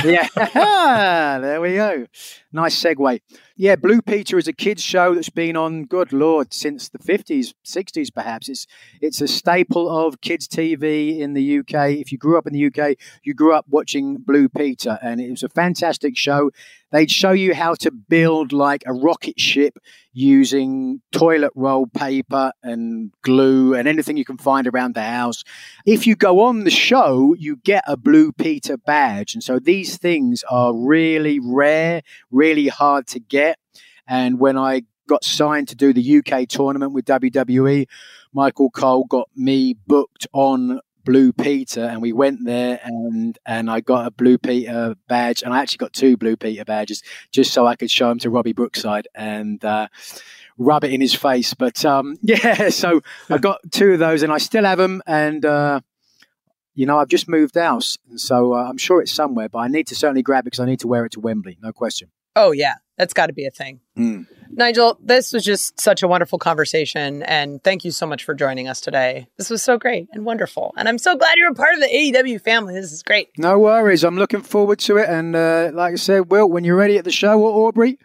[0.04, 2.06] Yeah, ah, there we go.
[2.52, 3.20] Nice segue.
[3.56, 7.52] Yeah, Blue Peter is a kids show that's been on, good lord, since the fifties,
[7.62, 8.48] sixties, perhaps.
[8.48, 8.66] It's
[9.00, 11.90] it's a staple of kids TV in the UK.
[11.90, 15.30] If you grew up in the UK, you grew up watching Blue Peter, and it
[15.30, 16.50] was a fantastic show.
[16.92, 19.78] They'd show you how to build like a rocket ship
[20.12, 25.44] using toilet roll paper and glue and anything you can find around the house.
[25.86, 29.34] If you go on the show, you get a Blue Peter badge.
[29.34, 33.58] And so these things are really rare, really hard to get.
[34.06, 37.86] And when I got signed to do the UK tournament with WWE,
[38.32, 43.80] Michael Cole got me booked on Blue Peter, and we went there, and and I
[43.80, 47.66] got a Blue Peter badge, and I actually got two Blue Peter badges just so
[47.66, 49.88] I could show them to Robbie Brookside and uh,
[50.58, 51.54] rub it in his face.
[51.54, 55.44] But um, yeah, so I got two of those, and I still have them, and.
[55.44, 55.80] Uh,
[56.72, 59.66] you know, I've just moved house, and so uh, I'm sure it's somewhere, but I
[59.68, 62.10] need to certainly grab it because I need to wear it to Wembley, no question.
[62.36, 63.80] oh yeah, That's got to be a thing.
[64.50, 67.22] Nigel, this was just such a wonderful conversation.
[67.22, 69.26] And thank you so much for joining us today.
[69.38, 70.74] This was so great and wonderful.
[70.76, 72.74] And I'm so glad you're a part of the AEW family.
[72.74, 73.30] This is great.
[73.38, 74.04] No worries.
[74.04, 75.08] I'm looking forward to it.
[75.08, 77.98] And uh, like I said, Will, when you're ready at the show or Aubrey,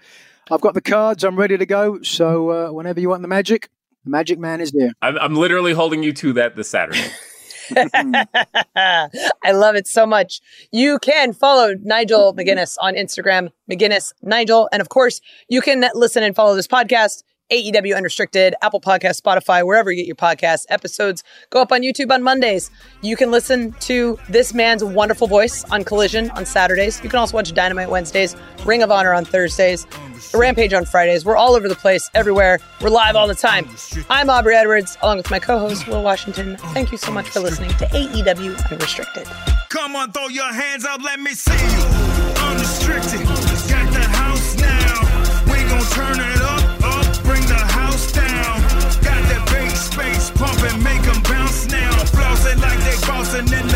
[0.49, 1.25] I've got the cards.
[1.25, 2.01] I'm ready to go.
[2.03, 3.69] So uh, whenever you want the magic,
[4.05, 4.93] the magic man is there.
[5.01, 7.03] I'm, I'm literally holding you to that this Saturday.
[8.75, 10.41] I love it so much.
[10.71, 12.39] You can follow Nigel mm-hmm.
[12.39, 14.69] McGuinness on Instagram, McGuinness Nigel.
[14.71, 19.65] And of course, you can listen and follow this podcast, AEW Unrestricted, Apple Podcast, Spotify,
[19.65, 21.23] wherever you get your podcast episodes.
[21.51, 22.71] Go up on YouTube on Mondays.
[23.01, 27.03] You can listen to this man's wonderful voice on Collision on Saturdays.
[27.03, 28.35] You can also watch Dynamite Wednesdays,
[28.65, 29.85] Ring of Honor on Thursdays,
[30.33, 31.23] Rampage on Fridays.
[31.23, 32.59] We're all over the place, everywhere.
[32.81, 33.69] We're live all the time.
[34.09, 36.57] I'm Aubrey Edwards, along with my co-host Will Washington.
[36.73, 39.27] Thank you so much for listening to AEW Unrestricted.
[39.69, 41.83] Come on, throw your hands up, let me see you.
[42.43, 43.54] Unrestricted.
[50.35, 51.91] pump and make them bounce now.
[52.13, 53.74] Flossing like they bouncing in the